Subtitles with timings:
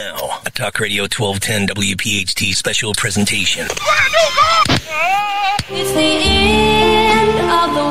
[0.00, 3.66] Now, a Talk Radio 1210 WPHT special presentation.
[5.68, 7.82] It's the end of the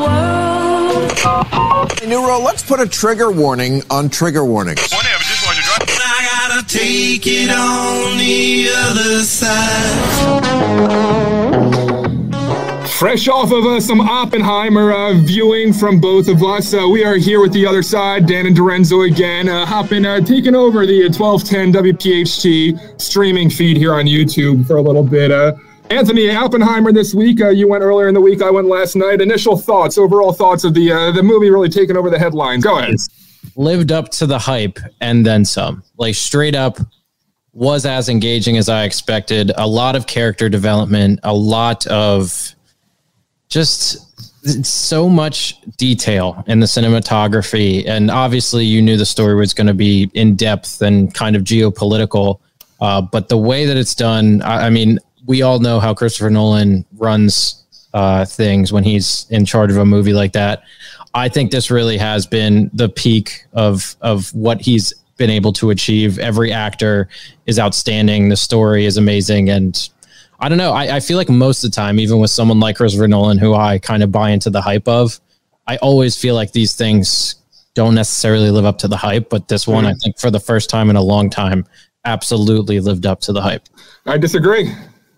[2.02, 2.10] world.
[2.10, 4.92] Neuro, let's put a trigger warning on trigger warnings.
[4.92, 11.89] I gotta take it on the other side.
[13.00, 17.16] Fresh off of uh, some Oppenheimer uh, viewing from both of us, uh, we are
[17.16, 21.04] here with the other side, Dan and DiRenzo again, uh, hopping, uh, taking over the
[21.04, 25.32] 1210 WPHT streaming feed here on YouTube for a little bit.
[25.32, 25.56] Uh,
[25.90, 27.40] Anthony Oppenheimer this week.
[27.40, 28.42] Uh, you went earlier in the week.
[28.42, 29.22] I went last night.
[29.22, 32.66] Initial thoughts, overall thoughts of the uh, the movie really taking over the headlines.
[32.66, 32.96] Go ahead.
[33.56, 35.84] lived up to the hype and then some.
[35.96, 36.78] Like straight up
[37.54, 39.54] was as engaging as I expected.
[39.56, 42.56] A lot of character development, a lot of
[43.50, 44.06] just
[44.66, 47.86] so much detail in the cinematography.
[47.88, 51.44] And obviously, you knew the story was going to be in depth and kind of
[51.44, 52.40] geopolitical.
[52.80, 56.30] Uh, but the way that it's done, I, I mean, we all know how Christopher
[56.30, 60.64] Nolan runs uh, things when he's in charge of a movie like that.
[61.14, 65.72] I think this really has been the peak of of what he's been able to
[65.72, 66.20] achieve.
[66.20, 67.10] Every actor
[67.46, 68.30] is outstanding.
[68.30, 69.90] The story is amazing, and
[70.40, 70.72] I don't know.
[70.72, 73.54] I, I feel like most of the time, even with someone like Christopher Nolan, who
[73.54, 75.20] I kind of buy into the hype of,
[75.68, 77.36] I always feel like these things
[77.74, 79.30] don't necessarily live up to the hype.
[79.30, 81.66] But this one, I think, for the first time in a long time,
[82.06, 83.68] absolutely lived up to the hype.
[84.06, 84.72] I disagree.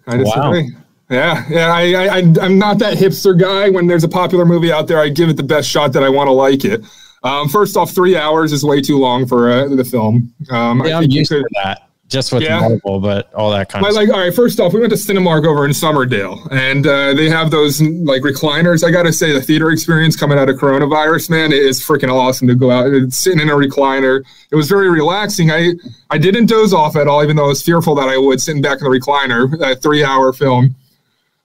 [0.07, 0.75] I disagree.
[1.09, 1.71] Yeah, yeah.
[1.71, 3.69] I, I, I'm not that hipster guy.
[3.69, 6.09] When there's a popular movie out there, I give it the best shot that I
[6.09, 6.81] want to like it.
[7.23, 10.33] Um, first off, three hours is way too long for uh, the film.
[10.49, 11.89] Um, Yeah, I you used could, to that.
[12.11, 12.59] Just with Yeah.
[12.59, 14.97] Marvel, but all that kind But of like, all right, first off, we went to
[14.97, 18.83] Cinemark over in Summerdale, and uh, they have those like recliners.
[18.85, 22.13] I got to say, the theater experience coming out of coronavirus, man, it is freaking
[22.13, 24.21] awesome to go out and sitting in a recliner.
[24.51, 25.51] It was very relaxing.
[25.51, 25.71] I
[26.09, 28.61] I didn't doze off at all, even though I was fearful that I would sitting
[28.61, 29.49] back in the recliner.
[29.61, 30.75] A three hour film.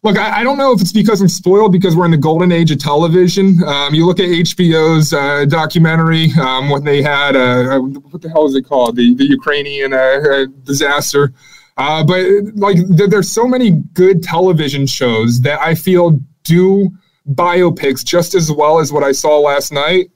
[0.07, 2.53] Look, I, I don't know if it's because I'm spoiled because we're in the golden
[2.53, 3.61] age of television.
[3.65, 8.29] Um, you look at HBO's uh, documentary um, when they had uh, uh, what the
[8.29, 8.95] hell is it called?
[8.95, 11.33] The the Ukrainian uh, uh, disaster.
[11.77, 12.25] Uh, but
[12.55, 16.89] like, there, there's so many good television shows that I feel do
[17.29, 20.13] biopics just as well as what I saw last night.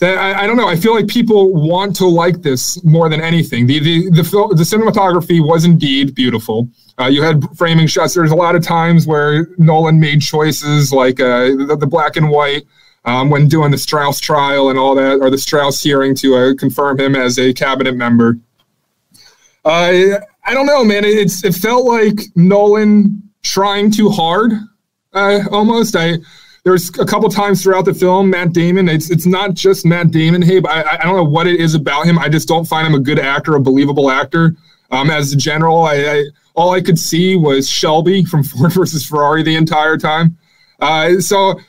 [0.00, 0.66] That I, I don't know.
[0.66, 3.68] I feel like people want to like this more than anything.
[3.68, 4.22] The the the,
[4.56, 6.68] the cinematography was indeed beautiful.
[7.00, 8.14] Uh, you had framing shots.
[8.14, 12.28] There's a lot of times where Nolan made choices like uh, the, the black and
[12.28, 12.64] white
[13.04, 16.54] um, when doing the Strauss trial and all that, or the Strauss hearing to uh,
[16.58, 18.38] confirm him as a cabinet member.
[19.64, 21.04] Uh, I don't know, man.
[21.04, 24.52] It, it's it felt like Nolan trying too hard,
[25.12, 25.94] uh, almost.
[25.94, 26.18] I
[26.64, 28.88] there's a couple times throughout the film, Matt Damon.
[28.88, 30.42] It's it's not just Matt Damon.
[30.42, 32.18] Hey, but I, I don't know what it is about him.
[32.18, 34.56] I just don't find him a good actor, a believable actor.
[34.90, 39.06] Um, as a general, I, I all I could see was Shelby from Ford versus
[39.06, 40.36] Ferrari the entire time.
[40.80, 41.60] Uh, so.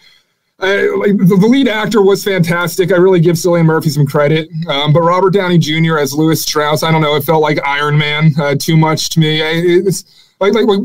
[0.61, 2.91] Uh, like the, the lead actor was fantastic.
[2.91, 4.49] I really give Cillian Murphy some credit.
[4.67, 5.97] Um, but Robert Downey Jr.
[5.97, 7.15] as Lewis Strauss, I don't know.
[7.15, 9.41] It felt like Iron Man uh, too much to me.
[9.41, 10.03] I, it's
[10.41, 10.81] like, like, like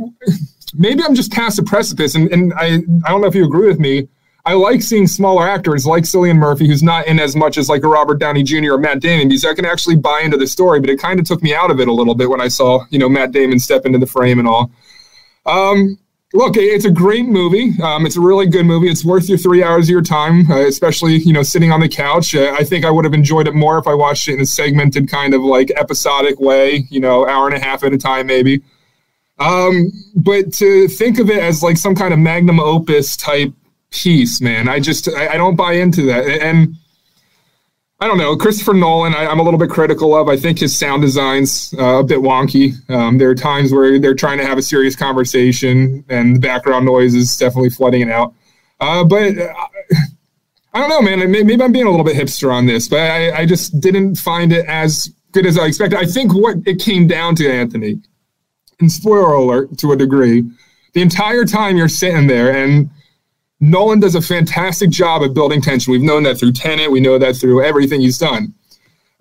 [0.75, 3.67] maybe I'm just past the precipice, and, and I I don't know if you agree
[3.67, 4.09] with me.
[4.47, 7.83] I like seeing smaller actors like Cillian Murphy, who's not in as much as like
[7.83, 8.73] a Robert Downey Jr.
[8.73, 10.81] or Matt Damon, because I can actually buy into the story.
[10.81, 12.85] But it kind of took me out of it a little bit when I saw
[12.91, 14.71] you know Matt Damon step into the frame and all.
[15.47, 15.99] Um,
[16.35, 17.73] look, it's a great movie.
[17.83, 18.89] Um, it's a really good movie.
[18.89, 21.89] It's worth your three hours of your time, uh, especially you know sitting on the
[21.89, 22.35] couch.
[22.35, 24.47] Uh, I think I would have enjoyed it more if I watched it in a
[24.47, 26.85] segmented kind of like episodic way.
[26.91, 28.63] You know, hour and a half at a time maybe.
[29.39, 33.53] Um, but to think of it as like some kind of magnum opus type
[33.95, 36.25] piece, man, I just I, I don't buy into that.
[36.27, 36.77] And
[38.01, 39.15] I don't know, Christopher Nolan.
[39.15, 40.29] I, I'm a little bit critical of.
[40.29, 42.75] I think his sound design's uh, a bit wonky.
[42.91, 46.85] Um, there are times where they're trying to have a serious conversation, and the background
[46.85, 48.35] noise is definitely flooding it out.
[48.81, 49.55] Uh, but uh,
[50.75, 51.31] I don't know, man.
[51.31, 54.53] Maybe I'm being a little bit hipster on this, but I, I just didn't find
[54.53, 55.99] it as good as I expected.
[55.99, 58.01] I think what it came down to, Anthony,
[58.81, 60.45] and spoiler alert to a degree,
[60.93, 62.91] the entire time you're sitting there and
[63.71, 65.91] Nolan does a fantastic job of building tension.
[65.91, 66.91] We've known that through Tenet.
[66.91, 68.53] We know that through everything he's done.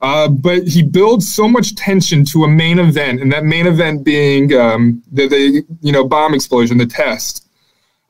[0.02, 4.04] Uh, but he builds so much tension to a main event, and that main event
[4.04, 7.48] being um, the, the you know bomb explosion, the test.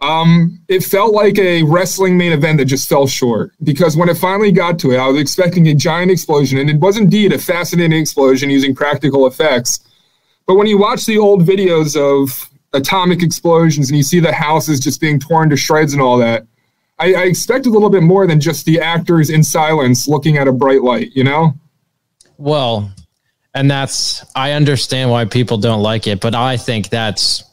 [0.01, 4.17] Um, it felt like a wrestling main event that just fell short because when it
[4.17, 7.37] finally got to it, I was expecting a giant explosion, and it was indeed a
[7.37, 9.79] fascinating explosion using practical effects.
[10.47, 14.79] But when you watch the old videos of atomic explosions and you see the houses
[14.79, 16.45] just being torn to shreds and all that,
[16.99, 20.47] I, I expect a little bit more than just the actors in silence looking at
[20.47, 21.53] a bright light, you know?
[22.37, 22.91] Well,
[23.53, 27.43] and that's I understand why people don't like it, but I think that's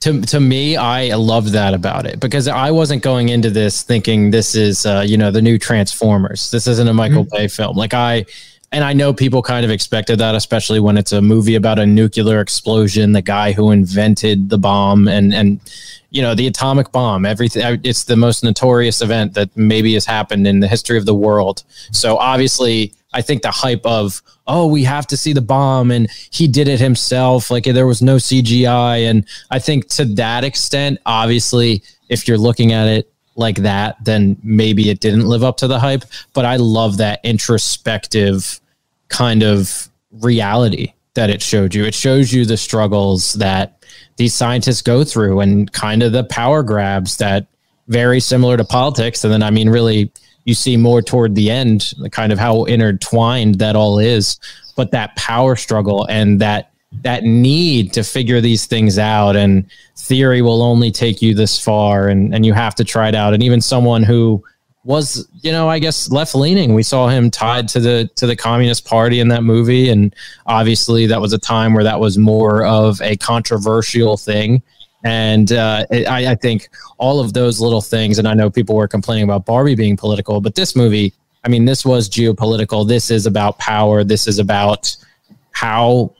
[0.00, 4.30] to to me I love that about it because I wasn't going into this thinking
[4.30, 6.50] this is uh, you know the new Transformers.
[6.50, 7.76] This isn't a Michael Bay film.
[7.76, 8.24] Like I
[8.72, 11.86] and I know people kind of expected that, especially when it's a movie about a
[11.86, 15.60] nuclear explosion, the guy who invented the bomb and and
[16.10, 17.26] you know the atomic bomb.
[17.26, 17.80] Everything.
[17.82, 21.64] It's the most notorious event that maybe has happened in the history of the world.
[21.90, 26.08] So obviously, I think the hype of oh we have to see the bomb and
[26.30, 31.00] he did it himself, like there was no CGI, and I think to that extent,
[31.06, 35.66] obviously, if you're looking at it like that, then maybe it didn't live up to
[35.66, 36.04] the hype.
[36.32, 38.60] But I love that introspective
[39.08, 41.84] kind of reality that it showed you.
[41.84, 43.84] It shows you the struggles that
[44.16, 47.46] these scientists go through and kind of the power grabs that
[47.88, 49.24] very similar to politics.
[49.24, 50.12] And then, I mean, really,
[50.44, 54.38] you see more toward the end, kind of how intertwined that all is.
[54.76, 60.42] But that power struggle and that that need to figure these things out and theory
[60.42, 63.32] will only take you this far and, and you have to try it out.
[63.32, 64.42] And even someone who
[64.82, 68.34] was, you know, I guess left leaning, we saw him tied to the to the
[68.34, 69.90] Communist Party in that movie.
[69.90, 70.14] And
[70.46, 74.62] obviously that was a time where that was more of a controversial thing.
[75.04, 78.88] And uh, I, I think all of those little things, and I know people were
[78.88, 81.14] complaining about Barbie being political, but this movie,
[81.44, 82.86] I mean, this was geopolitical.
[82.86, 84.04] This is about power.
[84.04, 84.94] This is about
[85.52, 86.14] how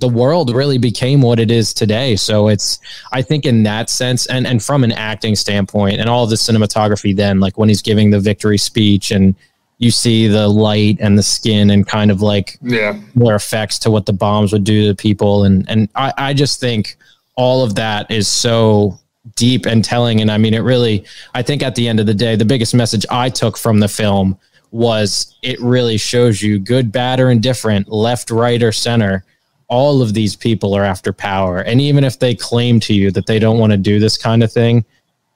[0.00, 2.16] the world really became what it is today.
[2.16, 2.78] So it's,
[3.12, 7.14] I think, in that sense, and and from an acting standpoint, and all the cinematography,
[7.14, 9.34] then like when he's giving the victory speech, and
[9.78, 12.98] you see the light and the skin, and kind of like Yeah.
[13.14, 16.60] more effects to what the bombs would do to people, and and I, I just
[16.60, 16.96] think
[17.36, 18.98] all of that is so
[19.36, 20.20] deep and telling.
[20.20, 21.04] And I mean, it really,
[21.34, 23.88] I think at the end of the day, the biggest message I took from the
[23.88, 24.38] film
[24.70, 29.24] was it really shows you good, bad, or indifferent, left, right, or center
[29.68, 31.58] all of these people are after power.
[31.58, 34.42] And even if they claim to you that they don't want to do this kind
[34.42, 34.84] of thing,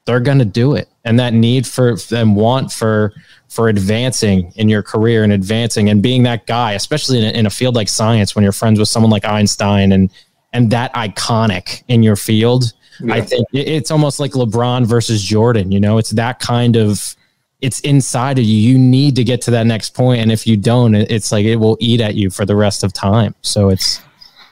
[0.05, 0.89] they're going to do it.
[1.05, 3.13] And that need for them want for
[3.49, 7.47] for advancing in your career and advancing and being that guy, especially in a, in
[7.47, 10.11] a field like science, when you're friends with someone like Einstein and
[10.53, 12.73] and that iconic in your field.
[13.11, 15.71] I think it's almost like LeBron versus Jordan.
[15.71, 17.15] You know, it's that kind of
[17.61, 18.57] it's inside of you.
[18.57, 21.57] You need to get to that next point, and if you don't, it's like it
[21.57, 23.35] will eat at you for the rest of time.
[23.43, 24.01] So it's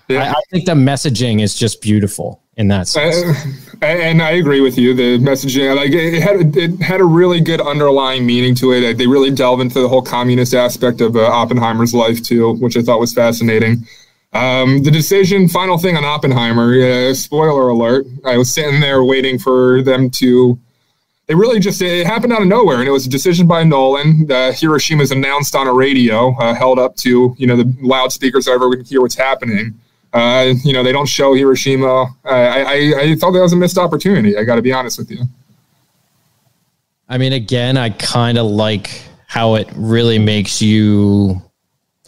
[0.09, 0.25] Yeah.
[0.25, 3.17] I, I think the messaging is just beautiful in that sense.
[3.83, 4.95] And I agree with you.
[4.95, 8.97] The messaging, like it had, it had a really good underlying meaning to it.
[8.97, 12.83] They really delve into the whole communist aspect of uh, Oppenheimer's life too, which I
[12.83, 13.87] thought was fascinating.
[14.33, 16.75] Um, the decision, final thing on Oppenheimer.
[16.81, 18.07] Uh, spoiler alert!
[18.25, 20.59] I was sitting there waiting for them to.
[21.29, 24.31] It really just it happened out of nowhere, and it was a decision by Nolan.
[24.31, 28.53] Uh, Hiroshima's announced on a radio, uh, held up to you know the loudspeakers, so
[28.53, 29.75] everyone can hear what's happening.
[30.13, 31.87] Uh, you know, they don't show Hiroshima.
[32.25, 34.37] Uh, I, I, I thought that was a missed opportunity.
[34.37, 35.25] I got to be honest with you.
[37.09, 41.41] I mean, again, I kind of like how it really makes you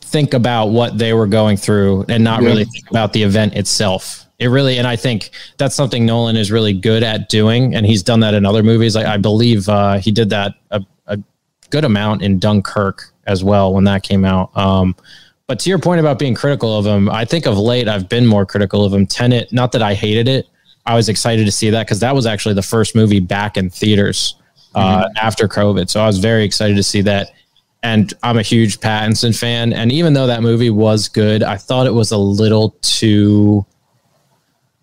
[0.00, 2.48] think about what they were going through and not Yeah.
[2.48, 4.24] really think about the event itself.
[4.38, 8.02] It really, and I think that's something Nolan is really good at doing, and he's
[8.02, 8.94] done that in other movies.
[8.96, 11.18] I, I believe uh, he did that a, a
[11.70, 14.56] good amount in Dunkirk as well when that came out.
[14.56, 14.94] Um,
[15.48, 18.26] but to your point about being critical of him, I think of late I've been
[18.26, 19.06] more critical of him.
[19.06, 20.46] Tenet, not that I hated it,
[20.84, 23.70] I was excited to see that because that was actually the first movie back in
[23.70, 24.36] theaters
[24.74, 25.88] uh, after COVID.
[25.88, 27.32] So I was very excited to see that.
[27.82, 29.72] And I'm a huge Pattinson fan.
[29.72, 33.64] And even though that movie was good, I thought it was a little too.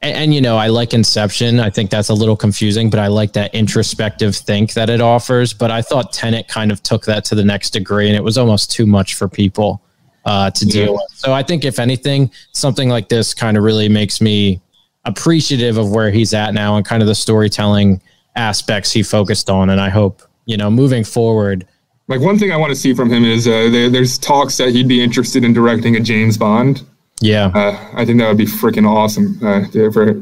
[0.01, 1.59] And, and, you know, I like Inception.
[1.59, 5.53] I think that's a little confusing, but I like that introspective think that it offers.
[5.53, 8.37] But I thought Tenet kind of took that to the next degree, and it was
[8.37, 9.81] almost too much for people
[10.25, 10.91] uh, to deal Yeah.
[10.91, 11.01] with.
[11.15, 14.59] So I think, if anything, something like this kind of really makes me
[15.05, 18.01] appreciative of where he's at now and kind of the storytelling
[18.35, 19.69] aspects he focused on.
[19.69, 21.67] And I hope, you know, moving forward,
[22.07, 24.69] Like one thing I want to see from him is uh, there, there's talks that
[24.69, 26.81] he'd be interested in directing a James Bond.
[27.21, 27.51] yeah.
[27.53, 30.21] Uh, I think that would be freaking awesome uh, for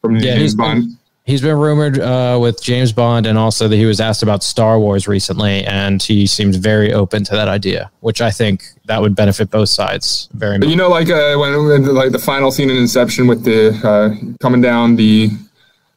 [0.00, 0.82] from Yeah, James Bond.
[0.82, 4.42] been, he's been rumored uh, with James Bond, and also that he was asked about
[4.42, 9.00] Star Wars recently, and he seems very open to that idea, which I think that
[9.00, 10.68] would benefit both sides very much.
[10.68, 14.60] you know, like uh, when, like the final scene in Inception with the uh, coming
[14.60, 15.30] down the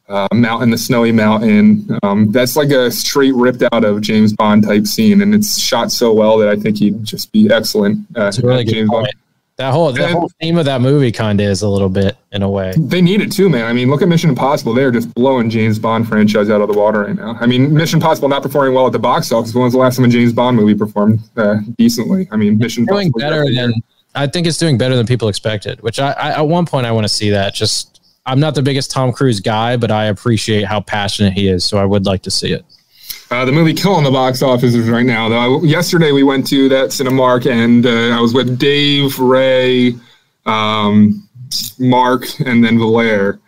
[0.08, 1.86] uh, mountain, the snowy mountain.
[2.02, 5.92] Um, that's like a straight ripped out of James Bond type scene, and it's shot
[5.92, 8.06] so well that I think he'd just be excellent.
[8.16, 9.04] Uh, It's a really good James point.
[9.04, 9.14] Bond.
[9.58, 12.16] That whole the And- whole theme of that movie kind of is a little bit
[12.30, 12.72] in a way.
[12.76, 13.64] They need it too, man.
[13.64, 14.72] I mean, look at Mission Impossible.
[14.72, 17.36] They're just blowing James Bond franchise out of the water right now.
[17.40, 19.52] I mean, Mission Impossible not performing well at the box office.
[19.52, 22.28] When was the last time a James Bond movie performed uh, decently?
[22.30, 23.72] I mean, Mission Doing Impossible better than
[24.14, 25.80] I think it's doing better than people expected.
[25.82, 27.52] Which I, I at one point I want to see that.
[27.52, 31.64] Just I'm not the biggest Tom Cruise guy, but I appreciate how passionate he is,
[31.64, 32.64] so I would like to see it.
[33.30, 35.28] Uh, the movie killing the box office is right now.
[35.28, 39.94] Though yesterday we went to that Cinemark, and uh, I was with Dave, Ray,
[40.46, 41.28] um,
[41.78, 43.38] Mark, and then Valaire.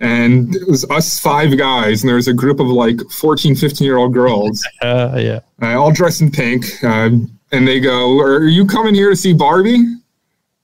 [0.00, 3.84] And it was us five guys, and there was a group of like 14, 15
[3.84, 5.40] year old girls, Uh, yeah.
[5.60, 6.64] uh, all dressed in pink.
[6.82, 7.10] Uh,
[7.52, 9.84] and they go, Are you coming here to see Barbie?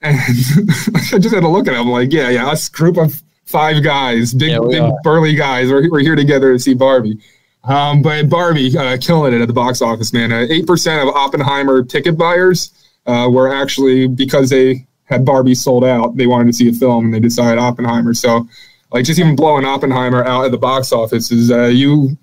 [0.02, 3.82] And I just had to look at them like, Yeah, yeah, us group of five
[3.82, 4.92] guys, big, Yeah, big are.
[5.02, 5.70] burly guys.
[5.70, 7.18] We're, we're here together to see Barbie.
[7.66, 10.32] Um, but Barbie uh, killing it at the box office, man.
[10.32, 12.72] Uh, Eight percent of Oppenheimer ticket buyers
[13.06, 16.16] uh, were actually because they had Barbie sold out.
[16.16, 18.14] They wanted to see a film, and they decided Oppenheimer.
[18.14, 18.46] So,
[18.92, 22.16] like, just even blowing Oppenheimer out at the box office is uh, you.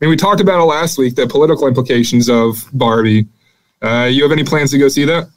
[0.00, 1.14] I mean, we talked about it last week.
[1.14, 3.26] The political implications of Barbie.
[3.82, 5.28] Uh, you have any plans to go see that?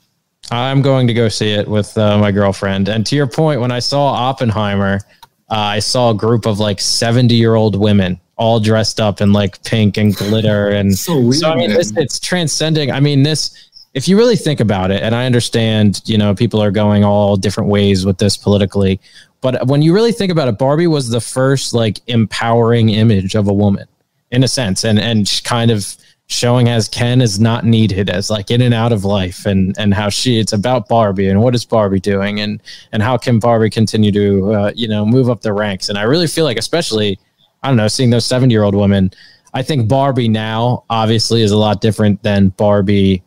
[0.51, 2.87] I'm going to go see it with uh, my girlfriend.
[2.89, 5.01] And to your point, when I saw Oppenheimer,
[5.49, 9.33] uh, I saw a group of like 70 year old women all dressed up in
[9.33, 10.69] like pink and glitter.
[10.69, 11.35] And So weird.
[11.35, 11.77] so I mean, man.
[11.77, 12.89] this, it's transcending.
[12.89, 16.63] I mean, this, if you really think about it, and I understand, you know, people
[16.63, 18.99] are going all different ways with this politically,
[19.41, 23.47] but when you really think about it, Barbie was the first like empowering image of
[23.47, 23.87] a woman
[24.31, 25.95] in a sense, and and kind of
[26.27, 29.93] showing as Ken is not needed as like in and out of life, and and
[29.93, 33.69] how she it's about Barbie and what is Barbie doing, and and how can Barbie
[33.69, 37.17] continue to uh, you know move up the ranks, and I really feel like especially
[37.63, 39.11] I don't know, seeing those 70 year old women.
[39.53, 43.23] I think Barbie now obviously is a lot different than Barbie,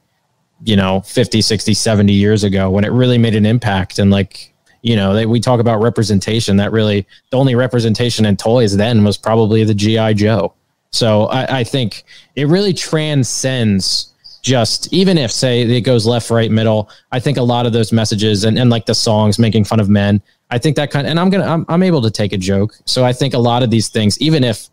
[0.65, 3.99] you know, 50, 60, 70 years ago when it really made an impact.
[3.99, 8.37] And like, you know, they, we talk about representation that really the only representation in
[8.37, 10.15] toys then was probably the G.I.
[10.15, 10.55] Joe.
[10.91, 12.05] So I, I think
[12.37, 14.12] it really transcends
[14.43, 16.91] just even if say it goes left, right, middle.
[17.13, 19.89] I think a lot of those messages and, and like the songs making fun of
[19.89, 20.21] men,
[20.51, 22.77] I think that kind and I'm gonna I'm, I'm able to take a joke.
[22.85, 24.69] So I think a lot of these things, even if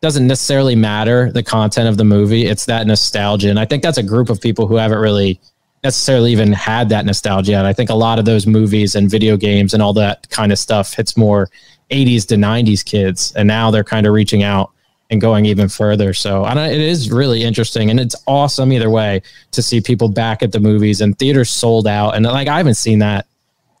[0.00, 3.48] doesn't necessarily matter the content of the movie, it's that nostalgia.
[3.48, 5.40] And I think that's a group of people who haven't really
[5.84, 7.54] necessarily even had that nostalgia.
[7.54, 10.50] And I think a lot of those movies and video games and all that kind
[10.50, 11.48] of stuff hits more
[11.90, 13.32] 80s to 90s kids.
[13.36, 14.72] And now they're kind of reaching out
[15.12, 16.14] and going even further.
[16.14, 20.08] So I don't, it is really interesting and it's awesome either way to see people
[20.08, 22.16] back at the movies and theaters sold out.
[22.16, 23.26] And like, I haven't seen that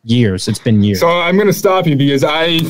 [0.04, 0.46] years.
[0.46, 1.00] It's been years.
[1.00, 2.60] So I'm going to stop you because I,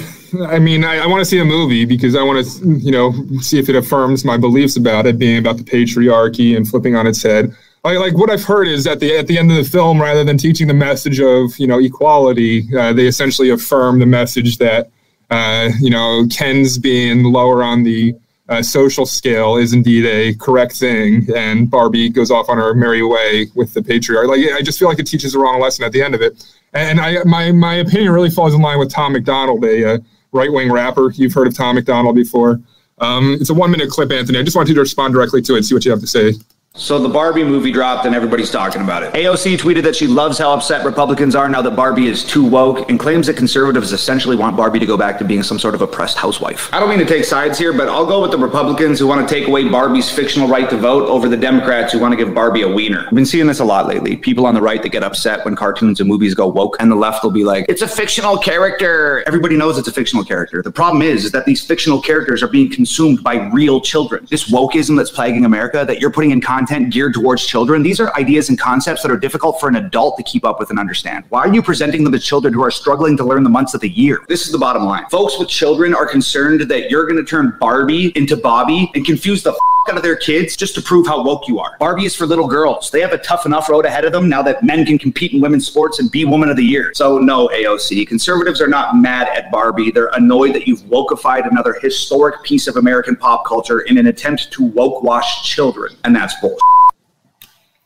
[0.46, 3.12] I mean, I, I want to see a movie because I want to, you know,
[3.40, 7.06] see if it affirms my beliefs about it being about the patriarchy and flipping on
[7.06, 7.54] its head.
[7.82, 10.22] Like, like what I've heard is at the at the end of the film, rather
[10.22, 14.88] than teaching the message of you know equality, uh, they essentially affirm the message that
[15.30, 18.14] uh, you know Ken's being lower on the
[18.48, 23.02] uh, social scale is indeed a correct thing, and Barbie goes off on her merry
[23.02, 24.26] way with the patriarch.
[24.26, 26.44] Like I just feel like it teaches the wrong lesson at the end of it.
[26.72, 29.98] And I my my opinion really falls in line with Tom MacDonald, a uh,
[30.32, 31.12] right wing rapper.
[31.12, 32.60] You've heard of Tom MacDonald before.
[32.98, 34.38] Um, it's a one minute clip, Anthony.
[34.38, 36.34] I just want you to respond directly to it, see what you have to say.
[36.74, 39.12] So the Barbie movie dropped and everybody's talking about it.
[39.12, 42.88] AOC tweeted that she loves how upset Republicans are now that Barbie is too woke
[42.88, 45.82] and claims that conservatives essentially want Barbie to go back to being some sort of
[45.82, 46.72] oppressed housewife.
[46.72, 49.28] I don't mean to take sides here, but I'll go with the Republicans who want
[49.28, 52.34] to take away Barbie's fictional right to vote over the Democrats who want to give
[52.34, 53.04] Barbie a wiener.
[53.04, 54.16] I've been seeing this a lot lately.
[54.16, 56.96] People on the right that get upset when cartoons and movies go woke, and the
[56.96, 59.22] left will be like, it's a fictional character.
[59.26, 60.62] Everybody knows it's a fictional character.
[60.62, 64.26] The problem is, is that these fictional characters are being consumed by real children.
[64.30, 68.14] This wokeism that's plaguing America that you're putting in content geared towards children, these are
[68.14, 71.24] ideas and concepts that are difficult for an adult to keep up with and understand.
[71.28, 73.80] Why are you presenting them to children who are struggling to learn the months of
[73.80, 74.24] the year?
[74.28, 75.04] This is the bottom line.
[75.10, 79.42] Folks with children are concerned that you're going to turn Barbie into Bobby and confuse
[79.42, 79.56] the f-
[79.88, 81.76] out of their kids just to prove how woke you are.
[81.78, 82.90] Barbie is for little girls.
[82.90, 85.40] They have a tough enough road ahead of them now that men can compete in
[85.40, 86.92] women's sports and be woman of the year.
[86.94, 88.06] So no, AOC.
[88.06, 89.90] Conservatives are not mad at Barbie.
[89.90, 94.52] They're annoyed that you've wokeified another historic piece of American pop culture in an attempt
[94.52, 95.96] to woke wash children.
[96.04, 96.56] And that's bull.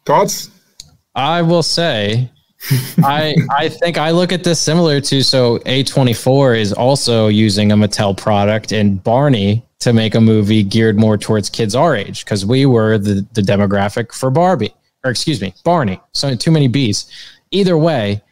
[0.04, 0.50] Thoughts?
[1.14, 2.30] I will say,
[2.98, 7.76] I I think I look at this similar to so A24 is also using a
[7.76, 12.46] Mattel product and Barney to make a movie geared more towards kids our age because
[12.46, 16.00] we were the the demographic for Barbie or excuse me Barney.
[16.12, 17.10] So too many B's.
[17.50, 18.22] Either way,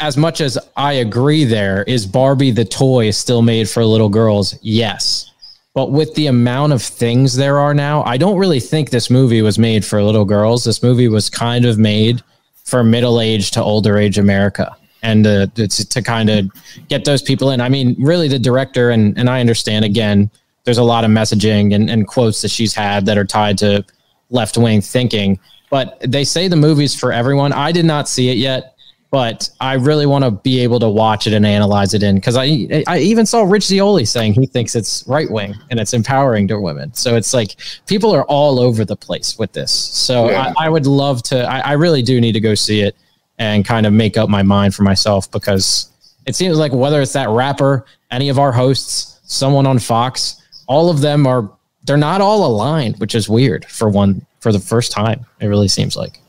[0.00, 4.58] as much as I agree, there is Barbie the toy still made for little girls.
[4.62, 5.30] Yes.
[5.74, 9.42] But with the amount of things there are now, I don't really think this movie
[9.42, 10.64] was made for little girls.
[10.64, 12.22] This movie was kind of made
[12.64, 16.50] for middle age to older age America and uh, to, to kind of
[16.88, 17.60] get those people in.
[17.60, 20.30] I mean, really, the director, and, and I understand again,
[20.64, 23.84] there's a lot of messaging and, and quotes that she's had that are tied to
[24.30, 25.38] left wing thinking,
[25.70, 27.52] but they say the movie's for everyone.
[27.52, 28.70] I did not see it yet.
[29.10, 32.36] but I really want to be able to watch it and analyze it in because
[32.36, 36.48] I I even saw Rich Zeoli saying he thinks it's right wing and it's empowering
[36.48, 36.92] to women.
[36.94, 37.54] So it's like
[37.86, 39.70] people are all over the place with this.
[39.70, 40.52] So Yeah.
[40.58, 41.44] I, I would love to.
[41.48, 42.96] I, I really do need to go see it
[43.38, 45.90] and kind of make up my mind for myself because
[46.26, 50.90] it seems like whether it's that rapper, any of our hosts, someone on Fox, all
[50.90, 51.50] of them are
[51.84, 55.26] they're not all aligned, which is weird for one for the first time.
[55.40, 56.20] It really seems like.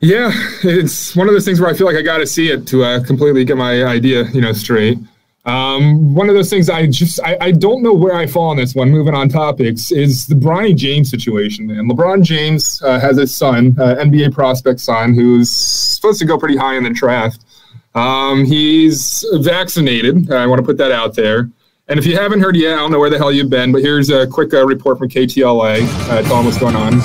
[0.00, 0.30] Yeah,
[0.62, 2.84] it's one of those things where I feel like I got to see it to
[2.84, 4.98] uh, completely get my idea, you know, straight.
[5.46, 8.56] Um, one of those things I just I, I don't know where I fall on
[8.56, 8.90] this one.
[8.90, 11.70] Moving on topics is the Bronny James situation.
[11.70, 16.36] And LeBron James uh, has a son, uh, NBA prospect son, who's supposed to go
[16.36, 17.44] pretty high in the draft.
[17.94, 20.32] Um, he's vaccinated.
[20.32, 21.48] I want to put that out there.
[21.88, 23.80] And if you haven't heard yet, I don't know where the hell you've been, but
[23.80, 25.86] here's a quick uh, report from KTLA.
[26.10, 27.00] Uh, tell what's going on.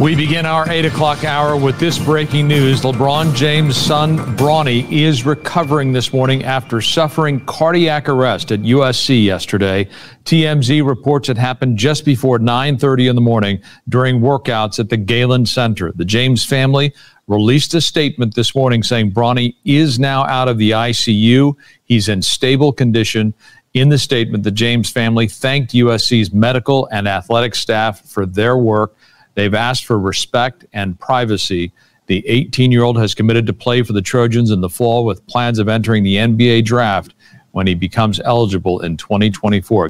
[0.00, 2.80] We begin our 8 o'clock hour with this breaking news.
[2.80, 9.88] LeBron James' son, Bronny, is recovering this morning after suffering cardiac arrest at USC yesterday.
[10.24, 15.46] TMZ reports it happened just before 9.30 in the morning during workouts at the Galen
[15.46, 15.92] Center.
[15.94, 16.92] The James family
[17.30, 21.54] released a statement this morning saying Bronny is now out of the ICU.
[21.84, 23.32] He's in stable condition.
[23.72, 28.96] In the statement, the James family thanked USC's medical and athletic staff for their work.
[29.34, 31.72] They've asked for respect and privacy.
[32.06, 35.24] The 18 year old has committed to play for the Trojans in the fall with
[35.28, 37.14] plans of entering the NBA draft
[37.52, 39.88] when he becomes eligible in 2024.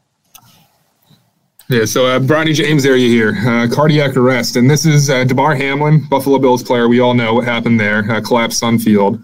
[1.70, 5.54] Yeah, so uh, Bronny James, you hear uh, cardiac arrest, and this is uh, Damar
[5.54, 6.88] Hamlin, Buffalo Bills player.
[6.88, 9.22] We all know what happened there, uh, collapsed on field.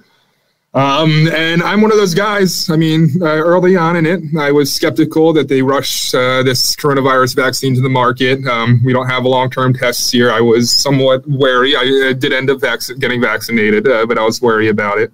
[0.73, 2.71] Um, and I'm one of those guys.
[2.71, 6.76] I mean, uh, early on in it, I was skeptical that they rushed uh, this
[6.76, 8.47] coronavirus vaccine to the market.
[8.47, 10.31] Um, we don't have long-term tests here.
[10.31, 11.75] I was somewhat wary.
[11.75, 15.12] I, uh did end up vac- getting vaccinated, uh, but I was wary about it.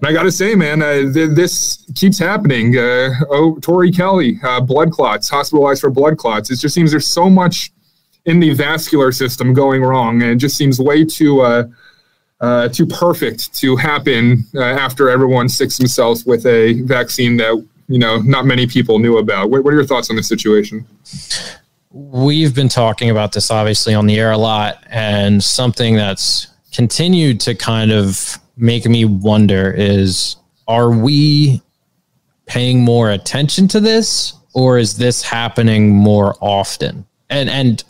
[0.00, 2.76] And I got to say, man, uh, th- this keeps happening.
[2.76, 6.50] Uh, oh, Tori Kelly, uh, blood clots, hospitalized for blood clots.
[6.50, 7.70] It just seems there's so much
[8.24, 11.64] in the vascular system going wrong, and it just seems way too uh,
[12.40, 17.98] uh, too perfect to happen uh, after everyone sticks themselves with a vaccine that you
[17.98, 19.50] know not many people knew about.
[19.50, 20.86] What, what are your thoughts on this situation?
[21.92, 27.40] we've been talking about this obviously on the air a lot and something that's continued
[27.40, 30.36] to kind of make me wonder is
[30.68, 31.62] are we
[32.46, 37.84] paying more attention to this or is this happening more often and and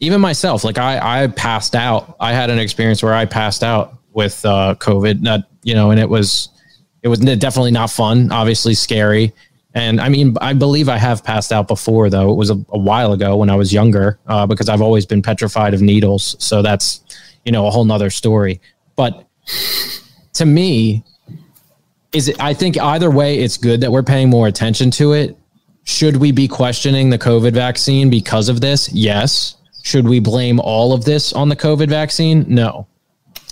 [0.00, 3.94] even myself like i i passed out i had an experience where i passed out
[4.12, 6.48] with uh covid not you know and it was
[7.02, 9.32] it was definitely not fun obviously scary
[9.74, 12.32] and I mean, I believe I have passed out before, though.
[12.32, 15.22] It was a, a while ago when I was younger, uh, because I've always been
[15.22, 16.34] petrified of needles.
[16.44, 17.00] So that's,
[17.44, 18.60] you know, a whole nother story.
[18.96, 19.28] But
[20.38, 21.04] to me,
[22.12, 25.36] is it, I think either way, it's good that we're paying more attention to it.
[25.84, 28.90] Should we be questioning the COVID vaccine because of this?
[28.92, 29.56] Yes.
[29.82, 32.44] Should we blame all of this on the COVID vaccine?
[32.46, 32.86] No.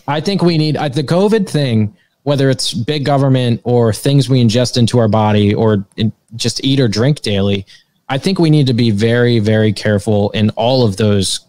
[0.06, 4.76] I think we need the COVID thing, whether it's big government or things we ingest
[4.76, 7.66] into our body or in, just eat or drink daily.
[8.08, 11.40] I think we need to be very, very careful in all of those,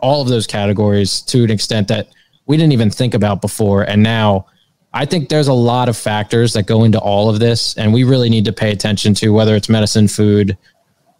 [0.00, 2.08] all of those categories to an extent that
[2.46, 3.82] we didn't even think about before.
[3.82, 4.46] And now
[4.96, 8.04] I think there's a lot of factors that go into all of this, and we
[8.04, 10.56] really need to pay attention to whether it's medicine, food,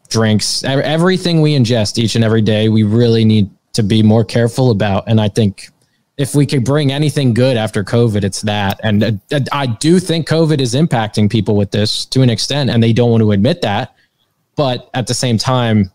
[0.09, 2.71] drinks, everything we ingest each and every day.
[2.71, 5.05] We really need to be more careful about.
[5.07, 5.69] And I think
[6.17, 8.81] if we could bring anything good after COVID, it's that.
[8.83, 12.83] And uh, I do think COVID is impacting people with this to an extent, and
[12.83, 13.95] they don't want to admit that.
[14.57, 15.93] But at the same time,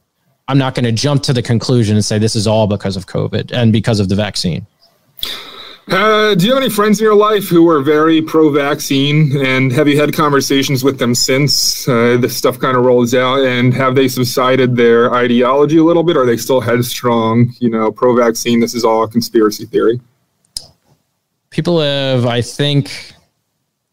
[0.47, 3.07] I'm not going to jump to the conclusion and say this is all because of
[3.07, 4.67] COVID and because of the vaccine.
[5.87, 9.87] Uh, do you have any friends in your life who are very pro-vaccine, and have
[9.87, 13.39] you had conversations with them since uh, this stuff kind of rolls out?
[13.39, 16.15] And have they subsided their ideology a little bit?
[16.15, 17.53] Or are they still headstrong?
[17.59, 18.59] You know, pro-vaccine.
[18.59, 19.99] This is all a conspiracy theory.
[21.49, 23.13] People have, I think,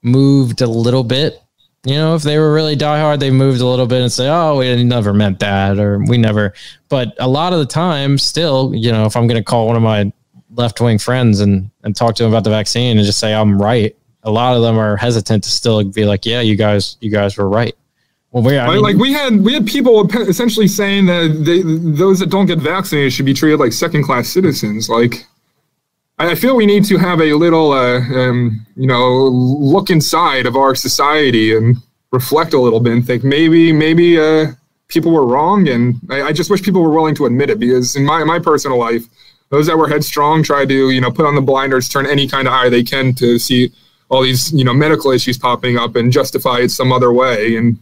[0.02, 1.42] moved a little bit.
[1.84, 4.58] You know, if they were really diehard, they moved a little bit and say, "Oh,
[4.58, 6.52] we never meant that," or "We never."
[6.88, 9.76] But a lot of the time, still, you know, if I'm going to call one
[9.76, 10.12] of my
[10.54, 13.60] left wing friends and and talk to them about the vaccine and just say I'm
[13.60, 17.10] right, a lot of them are hesitant to still be like, "Yeah, you guys, you
[17.10, 17.74] guys were right."
[18.30, 22.18] Well, we, Like- mean, like we had we had people essentially saying that they, those
[22.18, 24.88] that don't get vaccinated should be treated like second-class citizens.
[24.88, 25.26] Like,
[26.18, 30.44] I I feel we need to have a little, uh, um, you know, look inside
[30.46, 31.76] of our society and
[32.12, 34.48] reflect a little bit and think maybe maybe uh,
[34.88, 35.66] people were wrong.
[35.68, 38.38] And I, I just wish people were willing to admit it because in my my
[38.38, 39.04] personal life,
[39.50, 42.46] Those that were headstrong try to, you know, put on the blinders, turn any kind
[42.46, 43.72] of eye they can to see
[44.10, 47.78] all these, you know, medical issues popping up and justify it some other way and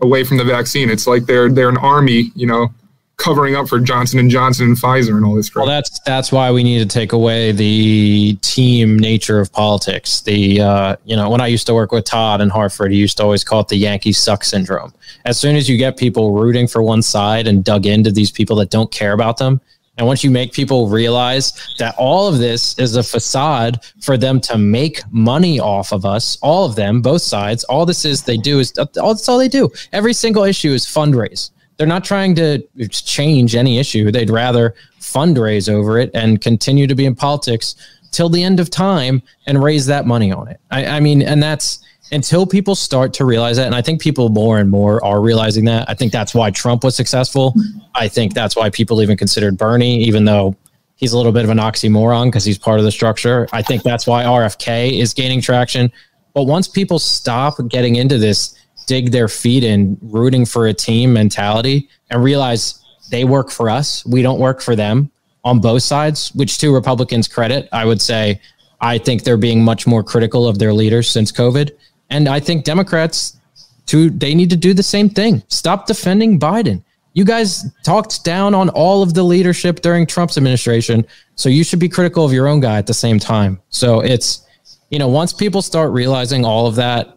[0.00, 0.90] away from the vaccine.
[0.90, 2.72] It's like they're they're an army, you know,
[3.20, 5.66] covering up for Johnson and Johnson and Pfizer and all this crap.
[5.66, 10.22] Well, that's that's why we need to take away the team nature of politics.
[10.22, 13.18] The uh, you know when I used to work with Todd in Hartford, he used
[13.18, 14.92] to always call it the Yankee suck syndrome.
[15.24, 18.56] As soon as you get people rooting for one side and dug into these people
[18.56, 19.60] that don't care about them,
[20.00, 24.40] and once you make people realize that all of this is a facade for them
[24.40, 28.38] to make money off of us, all of them, both sides, all this is they
[28.38, 29.68] do is all that's all they do.
[29.92, 31.50] Every single issue is fundraise.
[31.76, 34.10] They're not trying to change any issue.
[34.10, 37.74] They'd rather fundraise over it and continue to be in politics
[38.10, 40.60] till the end of time and raise that money on it.
[40.70, 43.66] I, I mean, and that's until people start to realize that.
[43.66, 45.88] And I think people more and more are realizing that.
[45.88, 47.54] I think that's why Trump was successful.
[47.94, 50.56] I think that's why people even considered Bernie, even though
[50.96, 53.48] he's a little bit of an oxymoron because he's part of the structure.
[53.52, 55.92] I think that's why RFK is gaining traction.
[56.34, 58.56] But once people stop getting into this
[58.90, 64.04] dig their feet in rooting for a team mentality and realize they work for us.
[64.04, 65.12] We don't work for them
[65.44, 68.40] on both sides, which to Republicans credit, I would say
[68.80, 71.70] I think they're being much more critical of their leaders since COVID.
[72.10, 73.38] And I think Democrats
[73.86, 75.42] to they need to do the same thing.
[75.48, 76.82] Stop defending Biden.
[77.12, 81.80] You guys talked down on all of the leadership during Trump's administration, so you should
[81.80, 83.60] be critical of your own guy at the same time.
[83.70, 84.46] So it's
[84.90, 87.16] you know, once people start realizing all of that,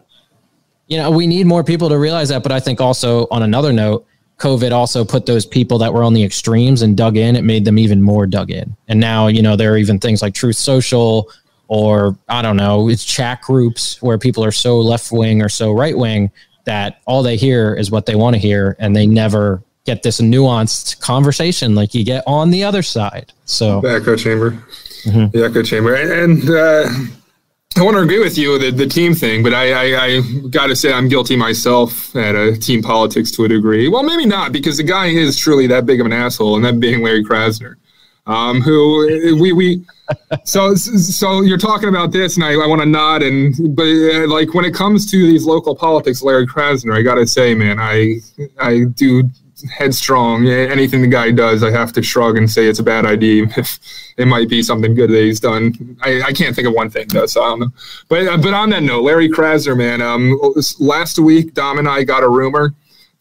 [0.86, 2.42] you know, we need more people to realize that.
[2.42, 4.06] But I think also on another note,
[4.38, 7.36] COVID also put those people that were on the extremes and dug in.
[7.36, 8.76] It made them even more dug in.
[8.88, 11.30] And now, you know, there are even things like Truth Social
[11.68, 15.72] or I don't know, it's chat groups where people are so left wing or so
[15.72, 16.30] right wing
[16.64, 20.20] that all they hear is what they want to hear and they never get this
[20.20, 23.32] nuanced conversation like you get on the other side.
[23.44, 24.52] So the echo chamber.
[25.04, 25.36] Mm-hmm.
[25.36, 25.94] The echo chamber.
[25.94, 26.88] And uh
[27.76, 30.68] I want to agree with you the the team thing, but I, I, I got
[30.68, 33.88] to say I'm guilty myself at a team politics to a degree.
[33.88, 36.78] Well, maybe not because the guy is truly that big of an asshole, and that
[36.78, 37.74] being Larry Krasner,
[38.26, 39.84] um, who we we.
[40.44, 44.28] So so you're talking about this, and I, I want to nod, and but uh,
[44.28, 47.78] like when it comes to these local politics, Larry Krasner, I got to say, man,
[47.80, 48.16] I
[48.58, 49.30] I do
[49.72, 50.46] headstrong.
[50.46, 53.46] Anything the guy does, I have to shrug and say it's a bad idea.
[53.56, 53.78] If
[54.16, 57.08] it might be something good that he's done, I, I can't think of one thing
[57.08, 57.72] though, so I don't know.
[58.08, 60.38] But uh, but on that note, Larry Krasner, man, um,
[60.78, 62.74] last week Dom and I got a rumor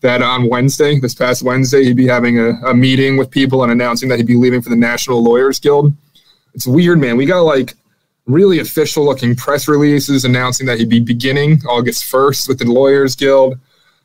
[0.04, 3.72] that on Wednesday, this past Wednesday, he'd be having a, a meeting with people and
[3.72, 5.94] announcing that he'd be leaving for the National Lawyers Guild.
[6.54, 7.18] It's weird, man.
[7.18, 7.74] We got like
[8.28, 13.16] really official looking press releases announcing that he'd be beginning August 1st with the Lawyers
[13.16, 13.58] Guild.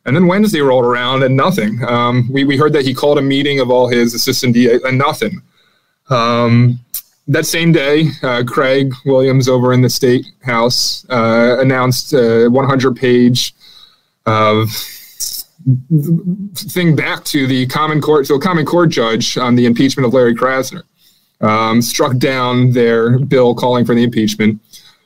[0.07, 1.85] And then Wednesday rolled around and nothing.
[1.85, 4.97] Um, we, we heard that he called a meeting of all his assistant DA and
[4.99, 5.43] nothing.
[6.09, 6.81] Um,
[7.27, 12.97] that same day, uh, Craig Williams over in the state house uh, announced a 100
[12.97, 13.55] page
[14.25, 14.71] of
[16.55, 20.15] thing back to the common court, so a common court judge on the impeachment of
[20.15, 20.83] Larry Krasner.
[21.41, 24.61] Um, struck down their bill calling for the impeachment.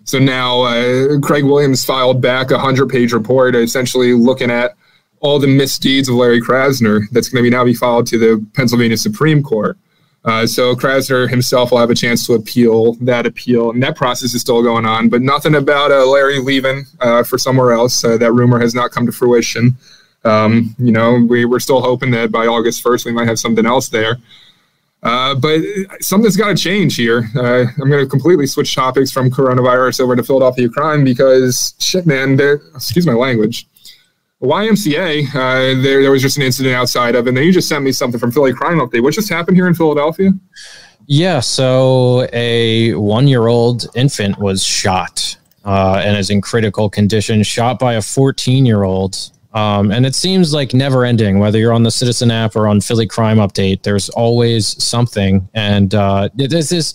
[0.04, 4.74] So now uh, Craig Williams filed back a 100 page report essentially looking at
[5.20, 8.44] all the misdeeds of Larry Krasner that's going to be now be filed to the
[8.54, 9.76] Pennsylvania Supreme Court.
[10.24, 14.34] Uh, so Krasner himself will have a chance to appeal that appeal, and that process
[14.34, 15.08] is still going on.
[15.08, 18.04] But nothing about uh, Larry leaving uh, for somewhere else.
[18.04, 19.76] Uh, that rumor has not come to fruition.
[20.24, 23.66] Um, you know, we were still hoping that by August first we might have something
[23.66, 24.18] else there.
[25.02, 25.60] Uh, but
[26.00, 27.28] something's got to change here.
[27.34, 32.06] Uh, I'm going to completely switch topics from coronavirus over to Philadelphia crime because shit,
[32.06, 32.38] man.
[32.74, 33.66] Excuse my language
[34.42, 37.84] YMCA, uh, there, there was just an incident outside of, and then you just sent
[37.84, 39.02] me something from Philly Crime Update.
[39.02, 40.32] What just happened here in Philadelphia?
[41.06, 47.42] Yeah, so a one year old infant was shot uh, and is in critical condition,
[47.44, 49.16] shot by a 14 year old.
[49.54, 52.80] Um, and it seems like never ending, whether you're on the Citizen app or on
[52.80, 55.48] Philly Crime Update, there's always something.
[55.52, 56.94] And uh, this is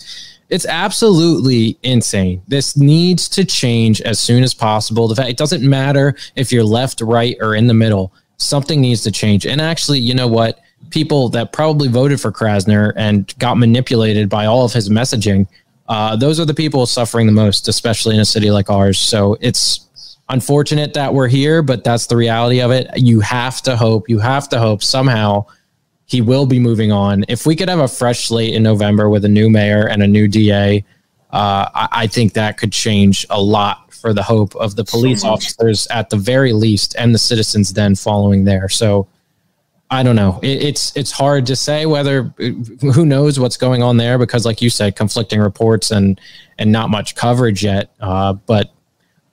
[0.49, 2.41] it's absolutely insane.
[2.47, 5.07] This needs to change as soon as possible.
[5.07, 8.13] The fact it doesn't matter if you're left, right, or in the middle.
[8.37, 9.45] Something needs to change.
[9.45, 10.59] And actually, you know what?
[10.89, 15.47] People that probably voted for Krasner and got manipulated by all of his messaging,
[15.89, 18.99] uh, those are the people suffering the most, especially in a city like ours.
[18.99, 19.86] So it's
[20.29, 22.89] unfortunate that we're here, but that's the reality of it.
[22.95, 25.45] You have to hope, you have to hope somehow
[26.05, 27.25] he will be moving on.
[27.27, 30.07] If we could have a fresh slate in November with a new mayor and a
[30.07, 30.83] new DA,
[31.31, 35.23] uh, I, I, think that could change a lot for the hope of the police
[35.23, 38.69] so officers at the very least and the citizens then following there.
[38.69, 39.09] So
[39.89, 40.39] I don't know.
[40.41, 42.33] It, it's it's hard to say whether
[42.81, 46.19] who knows what's going on there because, like you said, conflicting reports and
[46.57, 47.93] and not much coverage yet.
[47.99, 48.73] Uh, but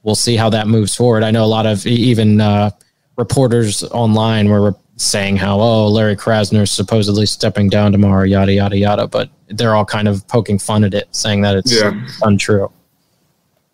[0.04, 1.24] we'll see how that moves forward.
[1.24, 2.70] I know a lot of even uh,
[3.16, 9.08] reporters online were saying how oh Larry Krasner's supposedly stepping down tomorrow, yada yada yada.
[9.08, 11.92] But they're all kind of poking fun at it, saying that it's Yeah.
[12.22, 12.70] untrue.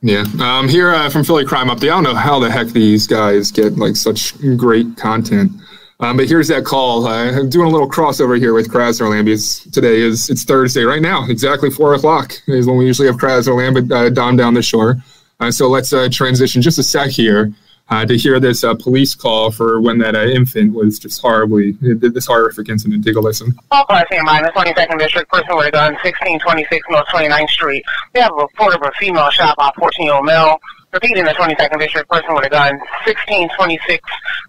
[0.02, 0.24] Yeah.
[0.40, 1.84] Um, here uh, from Philly Crime Update.
[1.84, 5.52] I don't know how the heck these guys get like such great content.
[6.00, 7.06] Um, but here's that call.
[7.06, 10.84] Uh, I'm doing a little crossover here with Krasner Land because today is it's Thursday
[10.84, 11.26] right now.
[11.28, 14.96] Exactly four o'clock is when we usually have Krasner but uh, Dom down the shore.
[15.40, 17.52] Uh, so let's uh, transition just a sec here
[17.88, 21.72] uh, to hear this uh, police call for when that uh, infant was just horribly
[21.80, 23.04] this horrific incident.
[23.04, 23.52] Take a listen.
[23.70, 27.82] Paul Class mine, the 22nd District, person with a gun, 1626 North 29th Street.
[28.14, 30.58] We have a report of a female shot by a 14 year old male.
[30.92, 34.08] Repeating the 22nd District, person with a gun, 1626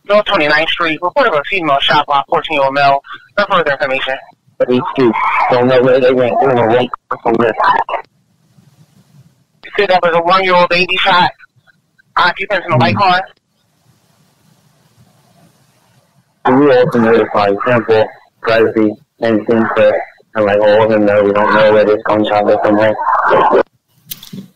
[0.10, 1.00] North 29th Street.
[1.02, 3.02] Report of a female shot by a 14 year old male.
[3.38, 4.18] No further information.
[4.58, 5.12] But these two
[5.50, 6.36] don't know where they went.
[6.40, 6.90] They're gonna wait
[7.24, 7.36] from
[9.78, 9.80] this.
[9.80, 11.32] You said that was a one year old baby shot.
[12.18, 13.22] Occupants in a white car.
[16.48, 18.08] We also open notify simple,
[18.42, 19.94] privacy, anything, but
[20.36, 22.96] I'm like, all of them know we don't know where this gunshot was from here.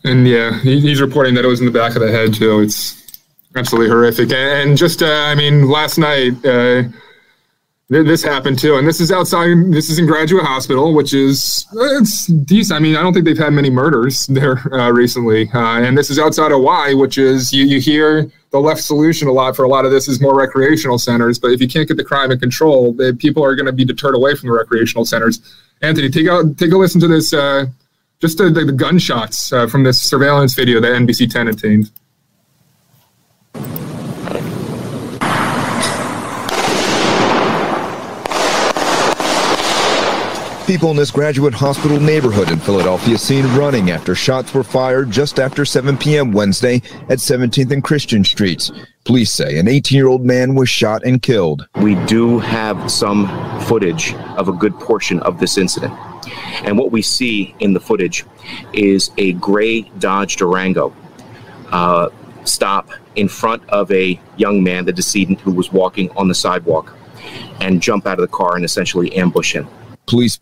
[0.04, 2.60] And yeah, he's reporting that it was in the back of the head too.
[2.60, 3.20] It's
[3.54, 4.32] absolutely horrific.
[4.32, 6.94] And just, uh, I mean, last night uh, th-
[7.88, 8.76] this happened too.
[8.76, 9.72] And this is outside.
[9.72, 12.76] This is in Graduate Hospital, which is uh, it's decent.
[12.76, 15.48] I mean, I don't think they've had many murders there uh, recently.
[15.52, 19.28] Uh, and this is outside of Y, which is you, you hear the left solution
[19.28, 21.38] a lot for a lot of this is more recreational centers.
[21.38, 23.84] But if you can't get the crime in control, the people are going to be
[23.84, 25.40] deterred away from the recreational centers.
[25.82, 27.32] Anthony, take out, take a listen to this.
[27.32, 27.66] Uh,
[28.18, 31.90] just the, the, the gunshots uh, from this surveillance video that NBC 10 obtained.
[40.66, 45.38] People in this graduate hospital neighborhood in Philadelphia seen running after shots were fired just
[45.38, 46.32] after 7 p.m.
[46.32, 48.72] Wednesday at 17th and Christian Streets.
[49.04, 51.68] Police say an 18 year old man was shot and killed.
[51.76, 53.28] we do have some
[53.60, 55.94] footage of a good portion of this incident.
[56.64, 58.24] And what we see in the footage
[58.72, 60.92] is a gray Dodge Durango
[61.70, 62.08] uh,
[62.42, 66.96] stop in front of a young man, the decedent, who was walking on the sidewalk,
[67.60, 69.68] and jump out of the car and essentially ambush him.
[70.06, 70.38] Police.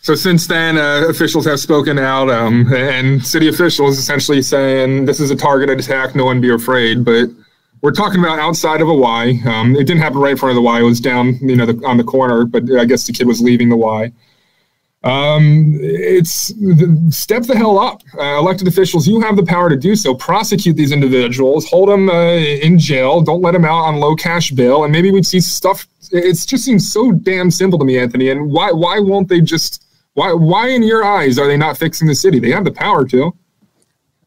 [0.00, 5.20] So since then, uh, officials have spoken out, um, and city officials essentially saying this
[5.20, 6.14] is a targeted attack.
[6.14, 7.04] No one be afraid.
[7.04, 7.30] But
[7.82, 9.40] we're talking about outside of a Y.
[9.46, 10.80] Um, it didn't happen right in front of the Y.
[10.80, 12.44] It was down, you know, the, on the corner.
[12.44, 14.12] But I guess the kid was leaving the Y.
[15.04, 16.52] Um, it's
[17.10, 18.02] step the hell up.
[18.16, 20.14] Uh, elected officials, you have the power to do so.
[20.14, 24.52] Prosecute these individuals, hold them uh, in jail, don't let them out on low cash
[24.52, 25.86] bail, and maybe we'd see stuff.
[26.12, 28.28] It just seems so damn simple to me, Anthony.
[28.30, 32.06] And why why won't they just why why in your eyes are they not fixing
[32.06, 32.38] the city?
[32.38, 33.34] They have the power to.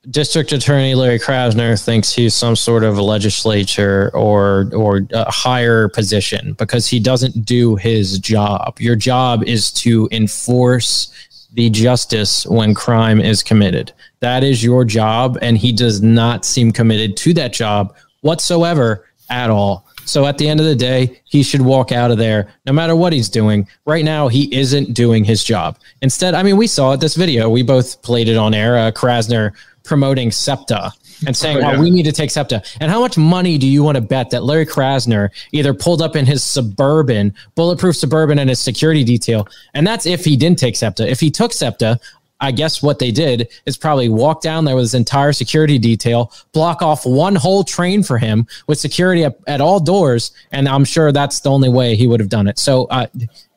[0.10, 5.90] District Attorney Larry Krasner thinks he's some sort of a legislature or or a higher
[5.90, 8.80] position because he doesn't do his job.
[8.80, 11.12] Your job is to enforce
[11.54, 13.94] the justice when crime is committed.
[14.20, 19.50] That is your job, and he does not seem committed to that job whatsoever at
[19.50, 19.88] all.
[20.06, 22.96] So at the end of the day, he should walk out of there no matter
[22.96, 23.68] what he's doing.
[23.86, 25.78] Right now, he isn't doing his job.
[26.02, 27.50] Instead, I mean, we saw it this video.
[27.50, 28.78] We both played it on air.
[28.78, 30.92] Uh, Krasner promoting SEPTA
[31.26, 31.76] and saying, Oh, yeah.
[31.78, 34.30] "Oh, we need to take SEPTA." And how much money do you want to bet
[34.32, 39.48] that Larry Krasner either pulled up in his suburban, bulletproof suburban, and his security detail?
[39.74, 41.08] And that's if he didn't take SEPTA.
[41.10, 42.00] If he took SEPTA,
[42.46, 46.32] I guess what they did is probably walk down there with his entire security detail,
[46.54, 50.86] block off one whole train for him with security at, at all doors, and I'm
[50.86, 52.60] sure that's the only way he would have done it.
[52.60, 53.08] So, uh,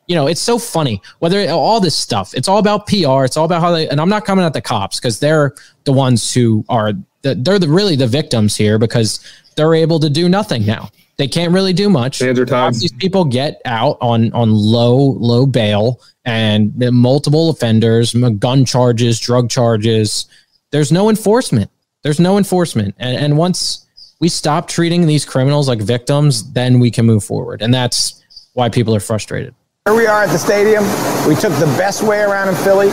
[0.07, 1.01] you know, it's so funny.
[1.19, 3.23] Whether all this stuff, it's all about PR.
[3.25, 3.87] It's all about how they.
[3.87, 7.59] And I'm not coming at the cops because they're the ones who are the, they're
[7.59, 9.19] the really the victims here because
[9.55, 10.89] they're able to do nothing now.
[11.19, 12.19] They can't really do much.
[12.19, 12.75] Hands are tied.
[12.75, 19.49] These people get out on on low low bail and multiple offenders, gun charges, drug
[19.49, 20.27] charges.
[20.71, 21.69] There's no enforcement.
[22.03, 22.95] There's no enforcement.
[22.99, 23.85] And, and once
[24.21, 27.61] we stop treating these criminals like victims, then we can move forward.
[27.61, 29.53] And that's why people are frustrated.
[29.89, 30.83] Here we are at the stadium.
[31.27, 32.91] We took the best way around in Philly,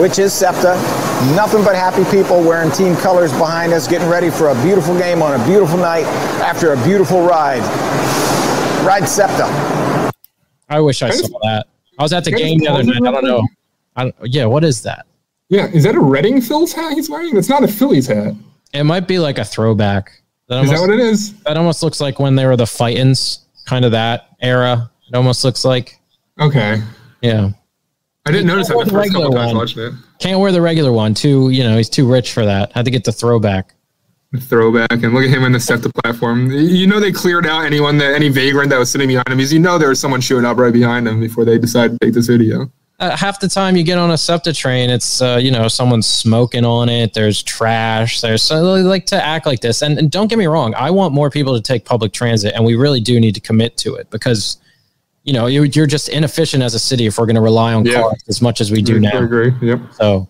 [0.00, 0.76] which is SEPTA.
[1.36, 5.20] Nothing but happy people wearing team colors behind us, getting ready for a beautiful game
[5.20, 6.06] on a beautiful night
[6.40, 7.60] after a beautiful ride.
[8.82, 10.10] Ride SEPTA.
[10.70, 11.66] I wish I saw that.
[11.98, 12.96] I was at the game the other night.
[12.96, 13.46] I don't know.
[13.96, 15.04] I don't, yeah, what is that?
[15.50, 17.34] Yeah, is that a Reading Phils hat he's wearing?
[17.34, 18.34] That's not a Phillies hat.
[18.72, 20.22] It might be like a throwback.
[20.48, 21.38] Is that what it is?
[21.42, 24.90] That almost looks like when they were the Fightins, kind of that era.
[25.06, 25.97] It almost looks like.
[26.40, 26.82] Okay.
[27.20, 27.50] Yeah.
[28.26, 29.92] I didn't notice that can't the wear first the couple regular times watching it.
[30.20, 31.14] Can't wear the regular one.
[31.14, 32.72] Too, you know, he's too rich for that.
[32.72, 33.74] Had to get the throwback.
[34.40, 36.50] throwback and look at him in the SEPTA platform.
[36.50, 39.52] You know they cleared out anyone that any vagrant that was sitting behind him because
[39.52, 42.14] you know there was someone shooting up right behind him before they decided to take
[42.14, 42.70] this video.
[43.00, 46.02] Uh, half the time you get on a SEPTA train, it's uh, you know someone
[46.02, 47.14] smoking on it.
[47.14, 48.20] There's trash.
[48.20, 49.82] There's so they like to act like this.
[49.82, 52.64] And, and don't get me wrong, I want more people to take public transit, and
[52.64, 54.58] we really do need to commit to it because
[55.28, 57.84] you know you, you're just inefficient as a city if we're going to rely on
[57.84, 58.00] Yeah.
[58.02, 59.18] cars as much as we do I now.
[59.20, 59.52] I agree.
[59.60, 59.80] Yep.
[60.00, 60.28] So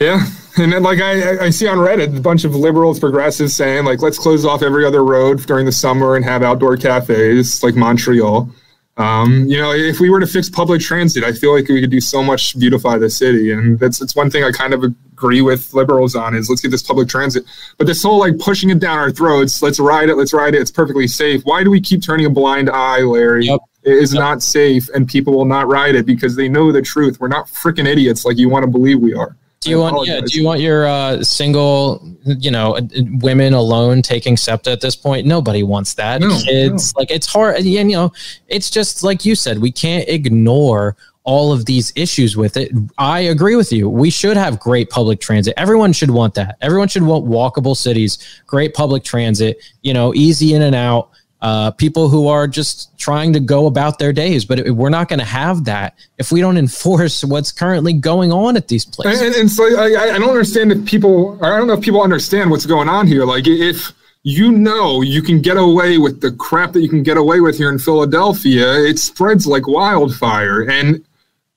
[0.00, 0.24] Yeah,
[0.56, 3.84] and then like I, I- I see on Reddit a bunch of liberals, progressives saying
[3.84, 7.74] like let's close off every other road during the summer and have outdoor cafes like
[7.74, 8.48] Montreal.
[8.96, 11.90] Um, you know, if we were to fix public transit, I feel like we could
[11.90, 14.82] do so much beautify the city, and that's that's one thing I kind of
[15.18, 17.44] agree with liberals on is let's get this public transit.
[17.76, 20.60] But this whole like pushing it down our throats, let's ride it, let's ride it,
[20.60, 21.42] it's perfectly safe.
[21.42, 23.48] Why do we keep turning a blind eye, Larry?
[23.48, 27.18] It is not safe, and people will not ride it because they know the truth.
[27.20, 29.36] We're not freaking idiots like you want to believe we are.
[29.60, 30.06] Do you want?
[30.06, 30.20] Yeah.
[30.20, 32.82] Do you want your uh, single, you know, uh,
[33.20, 35.26] women alone taking SEPTA at this point?
[35.26, 36.20] Nobody wants that.
[36.20, 37.56] No, Kids, like it's hard.
[37.56, 38.12] And you know,
[38.46, 39.58] it's just like you said.
[39.58, 42.72] We can't ignore all of these issues with it.
[42.96, 43.88] I agree with you.
[43.88, 45.54] We should have great public transit.
[45.56, 46.56] Everyone should want that.
[46.60, 49.62] Everyone should want walkable cities, great public transit.
[49.82, 51.10] You know, easy in and out.
[51.40, 55.08] Uh, people who are just trying to go about their days, but it, we're not
[55.08, 59.20] going to have that if we don't enforce what's currently going on at these places.
[59.20, 62.50] And, and, so I, I don't understand if people, I don't know if people understand
[62.50, 63.24] what's going on here.
[63.24, 63.92] Like if
[64.24, 67.56] you know you can get away with the crap that you can get away with
[67.56, 70.68] here in Philadelphia, it spreads like wildfire.
[70.68, 71.04] And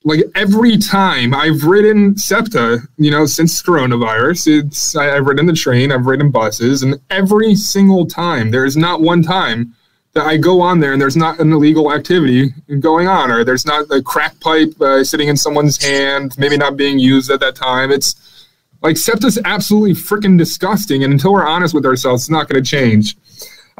[0.04, 5.54] like every time I've ridden SEPTA, you know, since coronavirus, it's I, I've ridden the
[5.54, 9.76] train, I've ridden buses, and every single time there's not one time
[10.14, 13.66] that I go on there and there's not an illegal activity going on, or there's
[13.66, 17.56] not a crack pipe uh, sitting in someone's hand, maybe not being used at that
[17.56, 17.92] time.
[17.92, 18.48] It's
[18.82, 22.68] like SEPTA's absolutely freaking disgusting, and until we're honest with ourselves, it's not going to
[22.68, 23.16] change.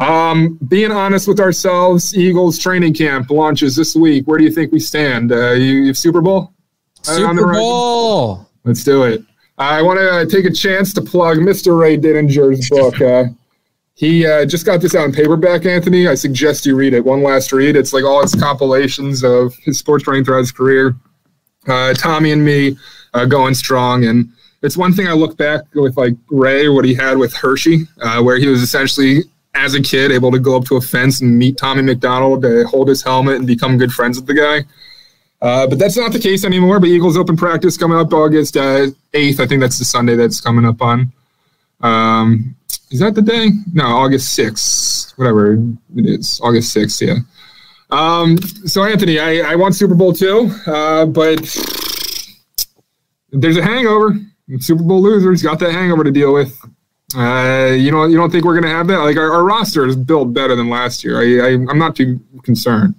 [0.02, 4.28] Um, being honest with ourselves, Eagles training camp launches this week.
[4.28, 5.32] Where do you think we stand?
[5.32, 6.54] Uh, you, you have Super Bowl?
[7.08, 7.54] Uh, Super?
[7.54, 8.50] Bowl.
[8.64, 9.24] Let's do it.
[9.60, 11.80] I want to take a chance to plug Mr.
[11.80, 13.00] Ray Didinger's book.
[13.00, 13.26] Uh,
[13.94, 16.08] he uh, just got this out in paperback, Anthony.
[16.08, 17.06] I suggest you read it.
[17.06, 17.76] One last read.
[17.76, 20.96] It's like all his compilations of his sports writing throughout his career.
[21.68, 22.76] Uh, Tommy and me
[23.14, 24.06] uh, going strong.
[24.06, 24.32] And
[24.64, 28.24] it's one thing I look back with like Ray, what he had with Hershey, uh,
[28.24, 31.38] where he was essentially, as a kid, able to go up to a fence and
[31.38, 34.66] meet Tommy McDonald, to hold his helmet and become good friends with the guy.
[35.42, 36.80] Uh, but that's not the case anymore.
[36.80, 39.40] But Eagles open practice coming up August uh, 8th.
[39.40, 41.12] I think that's the Sunday that's coming up on.
[41.82, 42.56] Um,
[42.92, 43.50] is that the day?
[43.74, 45.18] No, August 6th.
[45.18, 46.40] Whatever it is.
[46.44, 47.18] August 6th, yeah.
[47.90, 48.38] Um,
[48.68, 51.40] so, Anthony, I, I want Super Bowl too, uh, but
[53.32, 54.18] there's a hangover.
[54.60, 56.58] Super Bowl losers got that hangover to deal with.
[57.16, 59.00] Uh, you know, you don't think we're gonna have that?
[59.00, 61.20] Like our, our roster is built better than last year.
[61.20, 62.96] I, I I'm not too concerned.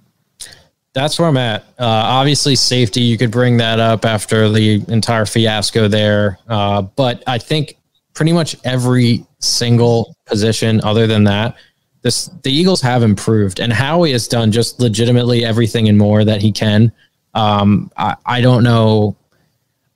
[0.95, 1.63] That's where I'm at.
[1.79, 6.39] Uh, obviously, safety, you could bring that up after the entire fiasco there.
[6.49, 7.79] Uh, but I think
[8.13, 11.57] pretty much every single position other than that,
[12.03, 13.59] this the Eagles have improved.
[13.59, 16.93] And Howie has done just legitimately everything and more that he can.
[17.35, 19.17] Um, I, I don't know.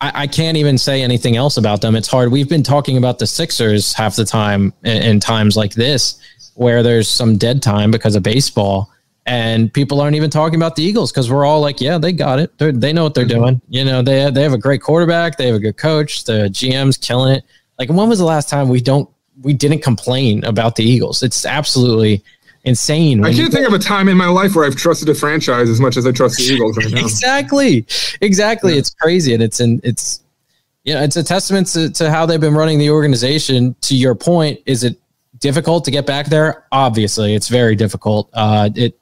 [0.01, 1.97] I, I can't even say anything else about them.
[1.97, 2.31] It's hard.
[2.31, 6.21] We've been talking about the Sixers half the time in, in times like this,
[6.55, 8.93] where there's some dead time because of baseball
[9.27, 12.39] and people aren't even talking about the Eagles because we're all like, yeah, they got
[12.39, 12.57] it.
[12.59, 13.41] They're, they know what they're mm-hmm.
[13.41, 13.63] doing.
[13.69, 15.37] You know, they they have a great quarterback.
[15.37, 16.25] They have a good coach.
[16.25, 17.45] The GM's killing it.
[17.79, 19.11] Like, when was the last time we don't
[19.43, 21.23] we didn't complain about the Eagles?
[21.23, 22.23] It's absolutely
[22.66, 23.24] insane.
[23.24, 25.81] I can't think of a time in my life where I've trusted a franchise as
[25.81, 27.00] much as I trust the Eagles right now.
[27.00, 27.87] exactly,
[28.20, 28.76] exactly.
[28.76, 30.22] It's crazy, and it's in it's
[30.85, 33.74] you know it's a testament to, to how they've been running the organization.
[33.83, 35.00] To your point, is it
[35.38, 36.66] difficult to get back there?
[36.72, 38.29] Obviously, it's very difficult.
[38.35, 38.98] Uh, it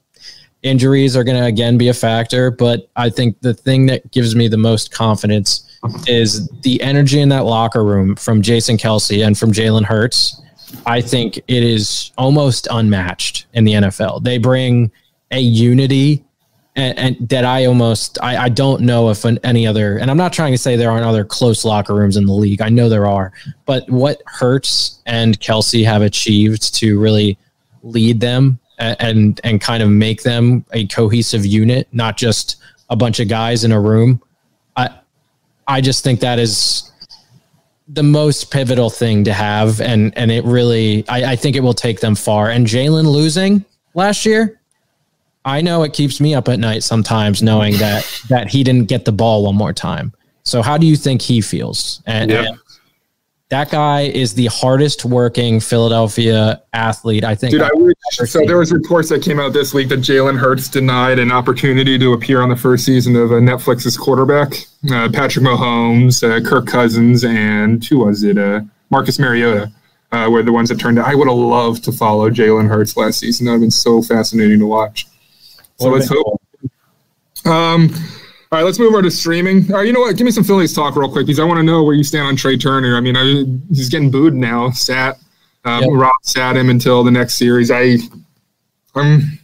[0.63, 4.35] injuries are going to again be a factor, but I think the thing that gives
[4.35, 5.71] me the most confidence
[6.07, 10.41] is the energy in that locker room from Jason Kelce and from Jalen Hurts.
[10.87, 14.23] I think it is almost unmatched in the NFL.
[14.25, 14.91] They bring
[15.31, 16.25] a unity
[16.77, 20.17] and, and that I almost I, I don't know if an, any other and I'm
[20.17, 22.61] not trying to say there aren't other close locker rooms in the league.
[22.61, 23.33] I know there are,
[23.65, 27.39] but what Hurts and Kelce have achieved to really
[27.83, 32.57] lead them a- and and kind of make them a cohesive unit, not just
[32.91, 34.21] a bunch of guys in a room.
[34.77, 34.91] I
[35.67, 36.91] I just think that is
[37.89, 41.75] the most pivotal thing to have, and and it really I, I think it will
[41.75, 42.51] take them far.
[42.51, 43.65] And Jalen losing
[43.95, 44.59] last year,
[45.45, 49.05] I know it keeps me up at night sometimes knowing that that he didn't get
[49.05, 50.13] the ball one more time.
[50.45, 52.03] So how do you think he feels?
[52.07, 52.45] And, Yeah.
[52.45, 52.59] and
[53.51, 57.53] that guy is the hardest working Philadelphia athlete I think.
[57.53, 57.95] Dude, I wish.
[58.11, 61.99] So there was reports that came out this week that Jalen Hurts denied an opportunity
[61.99, 64.55] to appear on the first season of uh, Netflix's quarterback,
[64.91, 68.39] uh, Patrick Mahomes, uh, Kirk Cousins, and who was it?
[68.39, 69.71] Uh, Marcus Mariota.
[70.13, 71.09] Uh, were the ones that turned out.
[71.09, 73.47] I would have loved to follow Jalen Hurts last season.
[73.47, 75.09] That would have been so fascinating to watch.
[75.79, 76.41] So let's hope.
[77.45, 77.93] Um,
[78.55, 79.69] all right, let's move over to streaming.
[79.73, 80.17] All right, you know what?
[80.17, 82.29] Give me some Phillies talk real quick because I want to know where you stand
[82.29, 82.97] on Trea Turner.
[82.97, 83.45] I mean, I,
[83.75, 84.71] he's getting booed now.
[84.71, 85.19] Sat,
[85.65, 85.91] um, Yep.
[85.95, 87.73] Rob sat him until the next series.
[87.73, 87.97] I,
[88.95, 89.41] I'm,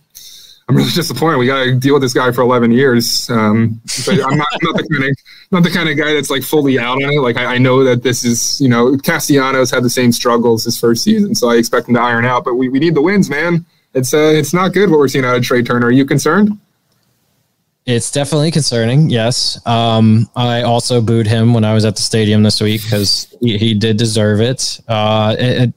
[0.69, 1.39] I'm really disappointed.
[1.39, 3.29] We got to deal with this guy for 11 years.
[3.31, 5.17] Um, but I'm not, I'm not the kind of
[5.51, 7.21] not the kind of guy that's like fully out on it.
[7.21, 10.79] Like I, I know that this is, you know, Castellanos had the same struggles his
[10.79, 12.45] first season, so I expect him to iron out.
[12.45, 13.67] But we, we need the wins, man.
[13.93, 15.89] It's uh, it's not good what we're seeing out of Trea Turner.
[15.89, 16.57] Are you concerned?
[17.87, 19.11] It's definitely concerning.
[19.11, 19.59] Yes.
[19.67, 23.59] Um, I also booed him when I was at the stadium this week because he,
[23.59, 24.81] he did deserve it.
[24.89, 25.75] Uh, it, it-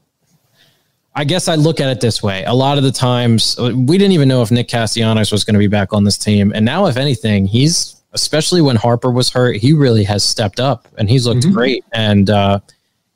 [1.16, 2.42] I guess I look at it this way.
[2.42, 5.54] A lot of the times, uh, we didn't even know if Nick Castellanos was going
[5.54, 6.50] to be back on this team.
[6.52, 10.88] And now, if anything, he's, especially when Harper was hurt, he really has stepped up
[10.98, 11.84] and he's looked great.
[11.92, 12.58] And uh,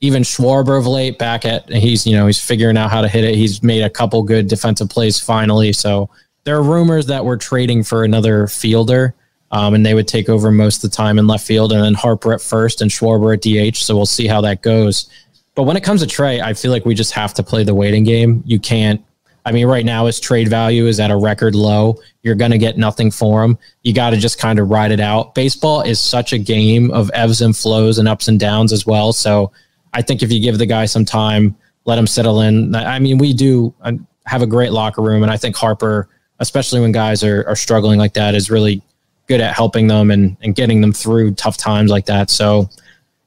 [0.01, 3.25] even Schwarber of late back at, he's, you know, he's figuring out how to hit
[3.25, 3.35] it.
[3.35, 5.73] He's made a couple good defensive plays finally.
[5.73, 6.09] So
[6.49, 9.15] there are rumors that we're trading for another fielder.
[9.51, 11.93] Um, and they would take over most of the time in left field, and then
[11.93, 13.77] Harper at first and Schwarber at DH.
[13.77, 15.11] So we'll see how that goes.
[15.55, 17.75] But when it comes to Trea, I feel like we just have to play the
[17.75, 18.43] waiting game.
[18.47, 19.05] You can't.
[19.45, 21.99] I mean, right now his trade value is at a record low.
[22.23, 23.59] You're going to get nothing for him.
[23.83, 25.35] You got to just kind of ride it out.
[25.35, 29.13] Baseball is such a game of ebbs and flows and ups and downs as well.
[29.13, 29.53] So
[29.93, 32.75] I think if you give the guy some time, let him settle in.
[32.75, 33.93] I mean, we do uh,
[34.25, 36.09] have a great locker room, and I think Harper,
[36.41, 38.83] especially when guys are, are struggling like that, is really
[39.27, 42.31] good at helping them and, and getting them through tough times like that.
[42.31, 42.69] So,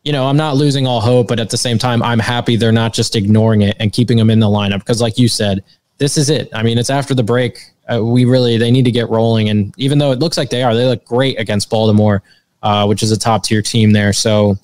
[0.04, 2.72] you know, I'm not losing all hope, but at the same time, I'm happy they're
[2.72, 5.64] not just ignoring it and keeping them in the lineup because, like you said,
[5.98, 6.50] this is it.
[6.54, 7.60] I mean, it's after the break.
[7.92, 10.64] Uh, we really they need to get rolling, and even though it looks like they
[10.64, 12.24] are, they look great against Baltimore,
[12.64, 14.14] uh, which is a top tier team there.
[14.14, 14.58] So.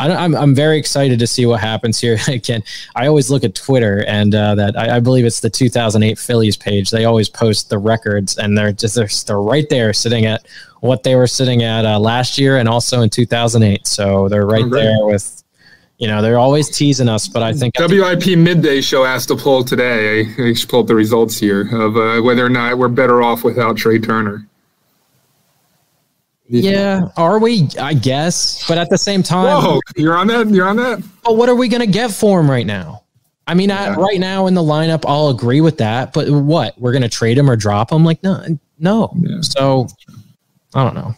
[0.00, 2.18] I don't- I'm, I'm very excited to see what happens here.
[2.28, 2.62] Again,
[2.96, 6.56] I always look at Twitter and uh, that I, I believe it's the 2008 Phillies
[6.56, 6.90] page.
[6.90, 10.46] They always post the records and they're just they're, they're right there sitting at
[10.80, 13.86] what they were sitting at uh, last year and also in 2008.
[13.86, 15.44] So they're right Oh, there with,
[15.98, 17.28] you know, they're always teasing us.
[17.28, 20.20] But I think WIP midday show asked to pull today.
[20.38, 23.22] I, I should pull up the results here of uh, whether or not we're better
[23.22, 24.46] off without Trea Turner.
[26.50, 27.68] Yeah, are we?
[27.80, 30.48] I guess, but at the same time, Whoa, you're on that?
[30.48, 31.02] You're on that?
[31.22, 33.04] But what are we going to get for him right now?
[33.46, 36.12] I mean, I, right now in the lineup, I'll agree with that.
[36.12, 38.04] But what we're going to trade him or drop him?
[38.04, 38.44] Like, no,
[38.78, 39.16] no.
[39.42, 39.88] So
[40.74, 41.14] I don't know.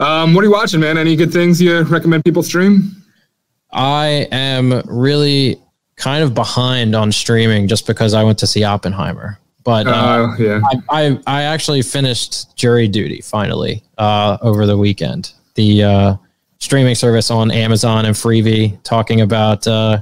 [0.00, 0.96] Um, what are you watching, man?
[0.96, 2.92] Any good things you recommend people stream?
[3.72, 5.60] I am really
[5.96, 9.38] kind of behind on streaming just because I went to see Oppenheimer.
[9.68, 10.60] But uh, Uh, yeah.
[10.88, 15.32] I, I I actually finished Jury Duty finally uh, over the weekend.
[15.56, 16.16] The uh,
[16.58, 20.00] streaming service on Amazon and Freevee talking about uh,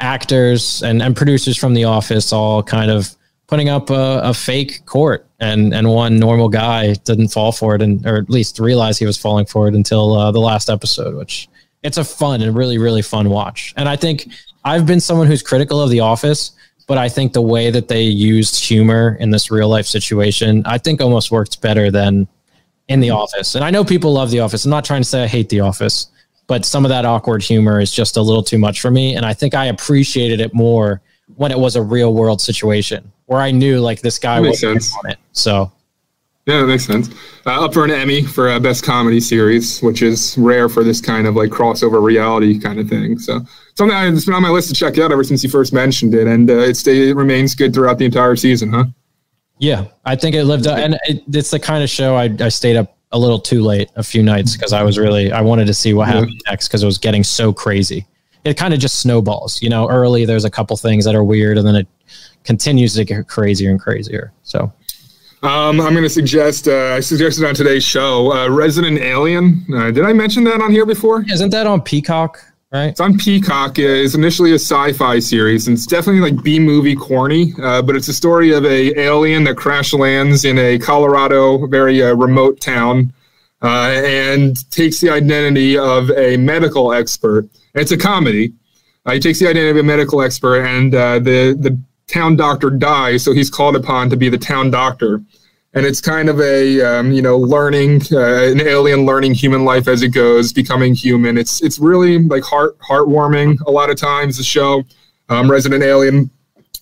[0.00, 3.14] actors and, and producers from The Office all kind of
[3.46, 7.82] putting up a, a fake court, and and one normal guy didn't fall for it,
[7.82, 11.14] and or at least realize he was falling for it until uh, the last episode,
[11.14, 11.48] which
[11.84, 13.74] it's a fun and really really fun watch.
[13.76, 14.26] And I think
[14.64, 16.50] I've been someone who's critical of The Office,
[16.86, 20.78] but I think the way that they used humor in this real life situation, I
[20.78, 22.28] think almost worked better than
[22.88, 23.54] in The Office.
[23.54, 24.64] And I know people love The Office.
[24.64, 26.08] I'm not trying to say I hate The Office,
[26.46, 29.16] but some of that awkward humor is just a little too much for me.
[29.16, 31.00] And I think I appreciated it more
[31.36, 34.76] when it was a real world situation where I knew like this guy was on
[35.06, 35.18] it.
[35.32, 35.72] So
[36.46, 37.08] Yeah, that makes sense.
[37.46, 41.00] Uh, up for an Emmy for uh, best comedy series, which is rare for this
[41.00, 43.18] kind of like crossover reality kind of thing.
[43.18, 43.40] So
[43.74, 46.26] something that's been on my list to check out ever since you first mentioned it,
[46.26, 48.84] and uh, it stay, it remains good throughout the entire season, huh?
[49.58, 52.48] Yeah, I think it lived up, and it, it's the kind of show I, I
[52.48, 55.66] stayed up a little too late a few nights because I was really I wanted
[55.68, 56.14] to see what Yeah.
[56.14, 58.06] happened next because it was getting so crazy.
[58.42, 59.88] It kind of just snowballs, you know.
[59.88, 61.86] Early there's a couple things that are weird, and then it
[62.42, 64.32] continues to get crazier and crazier.
[64.42, 64.72] So
[65.44, 66.66] Um, I'm going to suggest.
[66.68, 69.64] Uh, I suggested on today's show, uh, Resident Alien.
[69.72, 71.24] Uh, did I mention that on here before?
[71.32, 72.40] Isn't that on Peacock?
[72.74, 72.88] Right.
[72.88, 73.78] It's on Peacock.
[73.78, 77.52] It's initially a sci-fi series, and it's definitely like B movie corny.
[77.62, 82.02] Uh, but it's a story of a alien that crash lands in a Colorado, very
[82.02, 83.12] uh, remote town,
[83.62, 87.48] uh, and takes the identity of a medical expert.
[87.74, 88.52] It's a comedy.
[89.06, 92.70] Uh, he takes the identity of a medical expert, and uh, the the town doctor
[92.70, 95.22] dies, so he's called upon to be the town doctor.
[95.74, 99.88] And it's kind of a um, you know learning uh, an alien learning human life
[99.88, 101.36] as it goes, becoming human.
[101.36, 104.38] It's it's really like heart heartwarming a lot of times.
[104.38, 104.84] The show,
[105.28, 106.30] um, Resident Alien,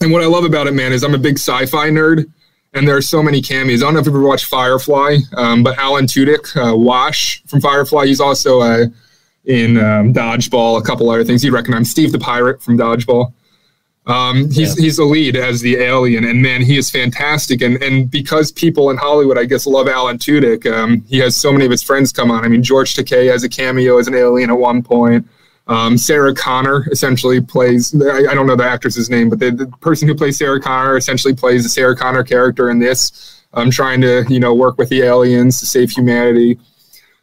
[0.01, 2.30] and what I love about it, man, is I'm a big sci-fi nerd,
[2.74, 3.82] and there are so many cameos.
[3.82, 7.61] I don't know if you've ever watched Firefly, um, but Alan Tudyk, uh, Wash from
[7.61, 8.86] Firefly, he's also uh,
[9.45, 11.43] in um, Dodgeball, a couple other things.
[11.43, 13.32] you'd recognize Steve the Pirate from Dodgeball.
[14.07, 17.63] Um, he's he's the lead as the alien, and man, he is fantastic.
[17.63, 21.53] And and because people in Hollywood, I guess, love Alan Tudyk, um, he has so
[21.53, 22.45] many of his friends come on.
[22.45, 25.27] I mean, George Takei has a cameo as an alien at one point.
[25.69, 27.95] Um, Sarah Connor essentially plays.
[27.95, 30.97] I, I don't know the actress's name, but the, the person who plays Sarah Connor
[30.97, 33.39] essentially plays the Sarah Connor character in this.
[33.55, 36.59] Um, trying to you know work with the aliens to save humanity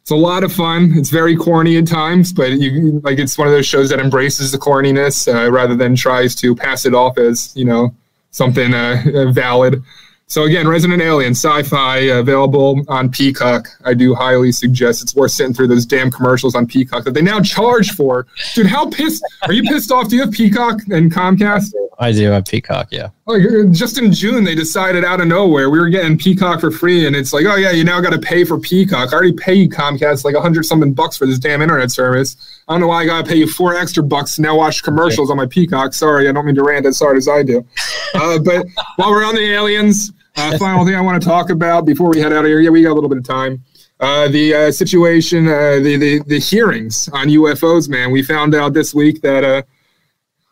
[0.02, 0.92] it's a lot of fun.
[0.94, 4.50] It's very corny at times, but you like it's one of those shows that embraces
[4.52, 7.94] the corniness uh, rather than tries to pass it off as you know
[8.30, 9.82] something uh, valid.
[10.30, 13.66] So again, Resident Alien sci-fi available on Peacock.
[13.84, 17.22] I do highly suggest it's worth sitting through those damn commercials on Peacock that they
[17.22, 18.28] now charge for.
[18.54, 20.08] Dude, how pissed are you pissed off?
[20.08, 21.72] Do you have Peacock and Comcast?
[22.00, 23.10] I do have Peacock, yeah.
[23.26, 23.42] Like
[23.72, 27.14] just in June, they decided out of nowhere we were getting Peacock for free, and
[27.14, 29.12] it's like, oh yeah, you now got to pay for Peacock.
[29.12, 32.62] I already pay you Comcast like a hundred something bucks for this damn internet service.
[32.66, 34.82] I don't know why I got to pay you four extra bucks to now watch
[34.82, 35.92] commercials on my Peacock.
[35.92, 37.64] Sorry, I don't mean to rant as hard as I do.
[38.12, 41.86] Uh, but while we're on the aliens, uh, final thing I want to talk about
[41.86, 42.58] before we head out of here.
[42.58, 43.62] Yeah, we got a little bit of time.
[44.00, 48.10] Uh, the uh, situation, uh, the, the the hearings on UFOs, man.
[48.10, 49.62] We found out this week that uh,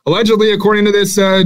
[0.08, 1.44] allegedly, according to this uh,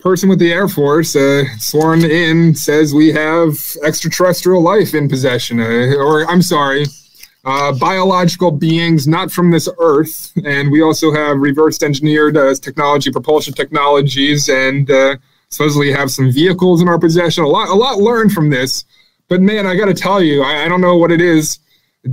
[0.00, 5.60] person with the Air Force, uh, sworn in, says we have extraterrestrial life in possession,
[5.60, 6.86] uh, or I'm sorry,
[7.44, 13.10] uh, biological beings not from this Earth, and we also have reversed engineered uh, technology,
[13.10, 15.16] propulsion technologies, and uh,
[15.50, 17.44] supposedly have some vehicles in our possession.
[17.44, 18.86] A lot, a lot learned from this.
[19.28, 21.58] But man, I got to tell you, I, I don't know what it is.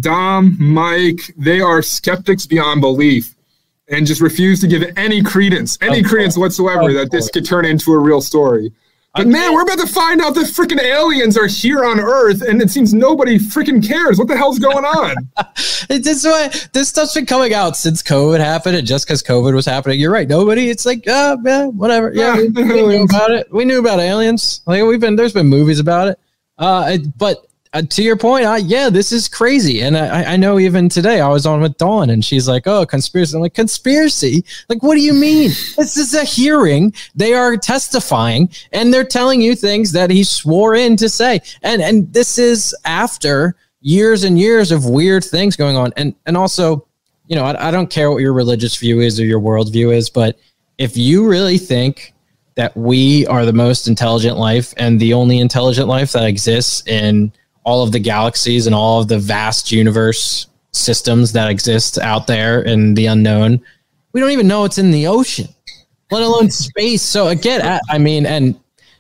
[0.02, 3.34] Dom, Mike, they are skeptics beyond belief
[3.90, 7.92] and just refuse to give any credence, any credence whatsoever that this could turn into
[7.94, 8.72] a real story.
[9.16, 12.62] But man, we're about to find out that freaking aliens are here on Earth, and
[12.62, 14.20] it seems nobody freaking cares.
[14.20, 15.16] What the hell's going on?
[15.90, 19.66] This why this stuff's been coming out since COVID happened, and just because COVID was
[19.66, 20.28] happening, you're right.
[20.28, 22.12] Nobody, it's like, uh, yeah, whatever.
[22.14, 23.52] Yeah, we, we knew about it.
[23.52, 24.62] We knew about aliens.
[24.68, 26.20] Like we've been, there's been movies about it.
[26.60, 29.82] Uh, it- but uh, to your point, I, yeah, this is crazy.
[29.82, 32.86] And I, I know even today I was on with Dawn, and she's like, "Oh,
[32.86, 34.44] conspiracy." I'm like, "Conspiracy?
[34.70, 35.50] Like, what do you mean?
[35.78, 36.94] this is a hearing.
[37.16, 41.42] They are testifying, and they're telling you things that he swore in to say.
[41.62, 46.36] And and this is after." years and years of weird things going on and and
[46.36, 46.86] also
[47.28, 50.10] you know I, I don't care what your religious view is or your worldview is
[50.10, 50.38] but
[50.78, 52.14] if you really think
[52.56, 57.32] that we are the most intelligent life and the only intelligent life that exists in
[57.70, 62.62] all of the galaxies and all of the vast universe systems that exist out there
[62.64, 63.62] in the unknown
[64.12, 65.48] we don't even know it's in the ocean
[66.12, 67.04] let alone space.
[67.04, 68.60] So again I, I mean and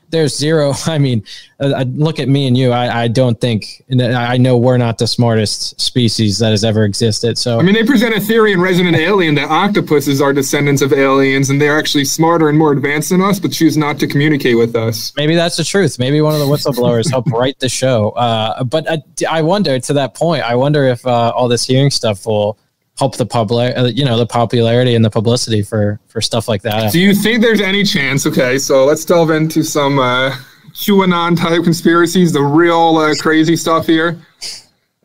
[0.09, 0.73] there's zero.
[0.85, 1.23] I mean,
[1.59, 2.71] uh, uh, look at me and you.
[2.71, 7.37] I, I don't think I know we're not the smartest species that has ever existed.
[7.37, 10.93] So I mean, they present a theory in Resident Alien that octopuses are descendants of
[10.93, 14.57] aliens and they're actually smarter and more advanced than us, but choose not to communicate
[14.57, 15.13] with us.
[15.15, 15.99] maybe that's the truth.
[15.99, 18.09] Maybe one of the whistleblowers helped write the show.
[18.11, 20.43] Uh, but I, I wonder to that point.
[20.43, 22.57] I wonder if uh, all this hearing stuff will
[22.99, 23.75] help the public.
[23.75, 26.91] Uh, you know, the popularity and the publicity for for stuff like that.
[26.91, 28.27] Do you think there's any chance?
[28.27, 30.35] Okay, so let's delve into some uh,
[30.73, 34.19] QAnon type conspiracies, the real uh, crazy stuff here.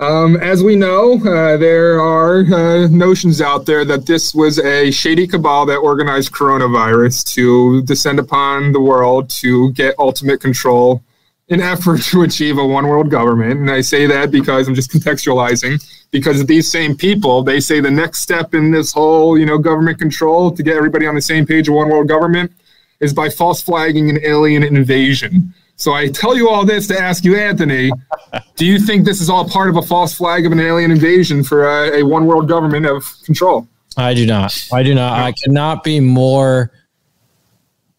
[0.01, 4.91] Um, as we know, uh, there are uh, notions out there that this was a
[4.91, 11.01] shady cabal that organized coronavirus to descend upon the world to get ultimate control
[11.49, 13.61] in effort to achieve a one world government.
[13.61, 17.91] And I say that because I'm just contextualizing because these same people, they say the
[17.91, 21.45] next step in this whole, you know, government control to get everybody on the same
[21.45, 22.53] page of one world government
[23.01, 25.53] is by false flagging an alien invasion.
[25.77, 27.91] So I tell you all this to ask you, Anthony,
[28.57, 31.43] do you think this is all part of a false flag of an alien invasion
[31.43, 33.67] for a, a one world government of control?
[33.97, 34.69] I do not.
[34.73, 35.19] I do not.
[35.19, 36.71] I cannot be more.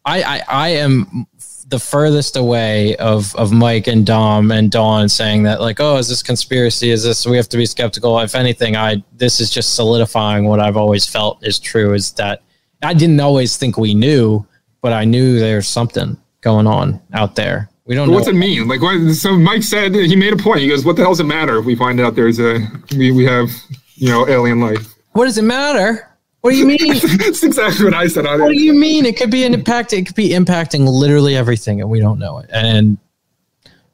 [0.06, 1.28] I, I I am
[1.68, 6.08] the furthest away of of Mike and Dom and Dawn saying that like, oh, is
[6.08, 6.92] this conspiracy?
[6.92, 8.20] Is this we have to be skeptical?
[8.20, 11.94] If anything, I this is just solidifying what I've always felt is true.
[11.94, 12.42] Is that
[12.84, 14.46] I didn't always think we knew,
[14.82, 17.70] but I knew there's something going on out there.
[17.86, 18.16] We don't know.
[18.16, 18.68] What's it mean?
[18.68, 19.14] Like, what?
[19.14, 20.62] So Mike said he made a point.
[20.62, 22.60] He goes, "What the hell does it matter if we find out there's a
[22.98, 23.50] we, we have
[23.96, 26.10] you know alien life?" What does it matter?
[26.46, 26.78] What do you mean?
[27.18, 28.28] That's exactly what I said.
[28.28, 29.08] I What do you mean?
[29.08, 29.94] It could be an impact.
[29.94, 32.52] It could be impacting literally everything, and we don't know it.
[32.54, 33.00] And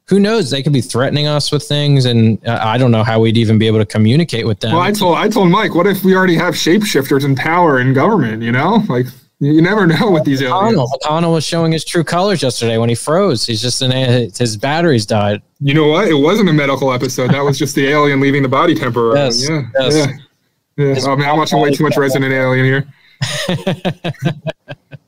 [0.10, 0.49] who knows?
[0.49, 3.58] They could be threatening us with things, and uh, I don't know how we'd even
[3.58, 4.74] be able to communicate with them.
[4.74, 7.93] Well, I told I told Mike, what if we already have shapeshifters in power in
[7.93, 8.43] government?
[8.43, 9.06] You know, like
[9.39, 10.78] you you never know with these aliens.
[10.78, 13.45] McConnell, McConnell was showing his true colors yesterday when he froze.
[13.45, 15.41] He's just in a, his batteries died.
[15.62, 16.10] You know what?
[16.10, 17.32] It wasn't a medical episode.
[17.32, 19.20] That was just the alien leaving the body temporarily.
[19.20, 19.95] Yes, yeah, yes.
[19.95, 20.18] yeah.
[20.78, 20.93] Yeah.
[20.93, 22.88] His Oh, man, I'm watching way too much Resident Alien here.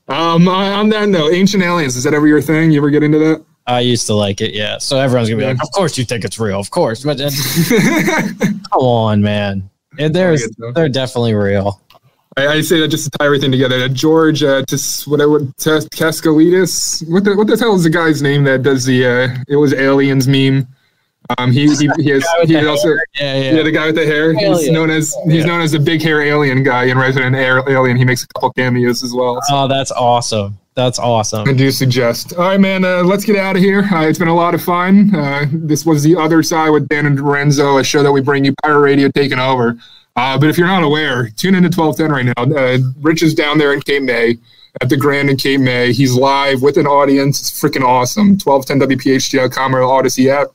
[0.08, 2.72] um, on that note, Ancient Aliens, is that ever your thing?
[2.72, 3.44] You ever get into that?
[3.66, 4.78] I used to like it, yeah.
[4.78, 7.30] So everyone's gonna be like, "Of course you think it's real, of course." But uh,
[8.42, 10.46] come on, man, And there's
[10.76, 11.82] they're definitely real.
[12.36, 13.80] I, I say that just to tie everything together.
[13.80, 17.10] That George uh, Tis, whatever Tes- Cascalidis.
[17.10, 19.74] What the what the hell is the guy's name that does the uh, it was
[19.74, 20.68] aliens meme?
[21.38, 23.06] Um, he he, he has he also hair.
[23.20, 23.64] Yeah, yeah.
[23.64, 24.34] the guy with the hair.
[24.34, 25.46] He's known as he's Yeah.
[25.46, 27.98] known as the big hair alien guy in Resident Air, Alien.
[27.98, 29.40] He makes a couple cameos as well.
[29.52, 30.58] Oh, that's awesome.
[30.76, 31.48] That's awesome.
[31.48, 32.34] I do suggest.
[32.34, 32.84] All right, man.
[32.84, 33.82] Uh, let's get out of here.
[33.92, 35.14] Uh, it's been a lot of fun.
[35.16, 38.44] Uh, this was the other side with Dan and DiRenzo, a show that we bring
[38.44, 39.78] you Pirate Radio taking over.
[40.16, 42.58] Uh, but if you're not aware, tune into 1210 right now.
[42.60, 44.38] Uh, Rich is down there in Cape May
[44.82, 45.94] at the Grand in Cape May.
[45.94, 47.40] He's live with an audience.
[47.40, 48.38] It's freaking awesome.
[48.38, 50.48] 1210wpht.com or the Audacy app.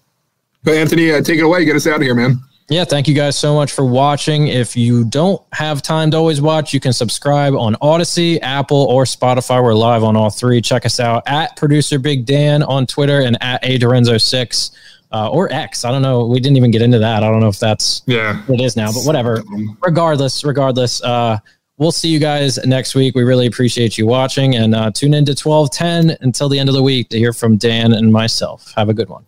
[0.69, 1.65] But Anthony, uh, take it away.
[1.65, 2.43] Get us out of here, man.
[2.69, 4.49] Yeah, thank you guys so much for watching.
[4.49, 9.05] If you don't have time to always watch, you can subscribe on Audacy, Apple, or
[9.05, 9.65] Spotify.
[9.65, 10.61] We're live on all three.
[10.61, 14.71] Check us out at producer Big Dan on Twitter and at A DiRenzo6
[15.11, 15.87] uh, or X.
[15.87, 16.27] I don't know.
[16.27, 17.23] We didn't even get into that.
[17.23, 19.43] I don't know if that's yeah what it is now, but whatever.
[19.81, 21.39] Regardless, regardless, uh,
[21.79, 23.15] we'll see you guys next week.
[23.15, 26.75] We really appreciate you watching and uh, tune in to 1210 until the end of
[26.75, 28.75] the week to hear from Dan and myself.
[28.77, 29.25] Have a good one.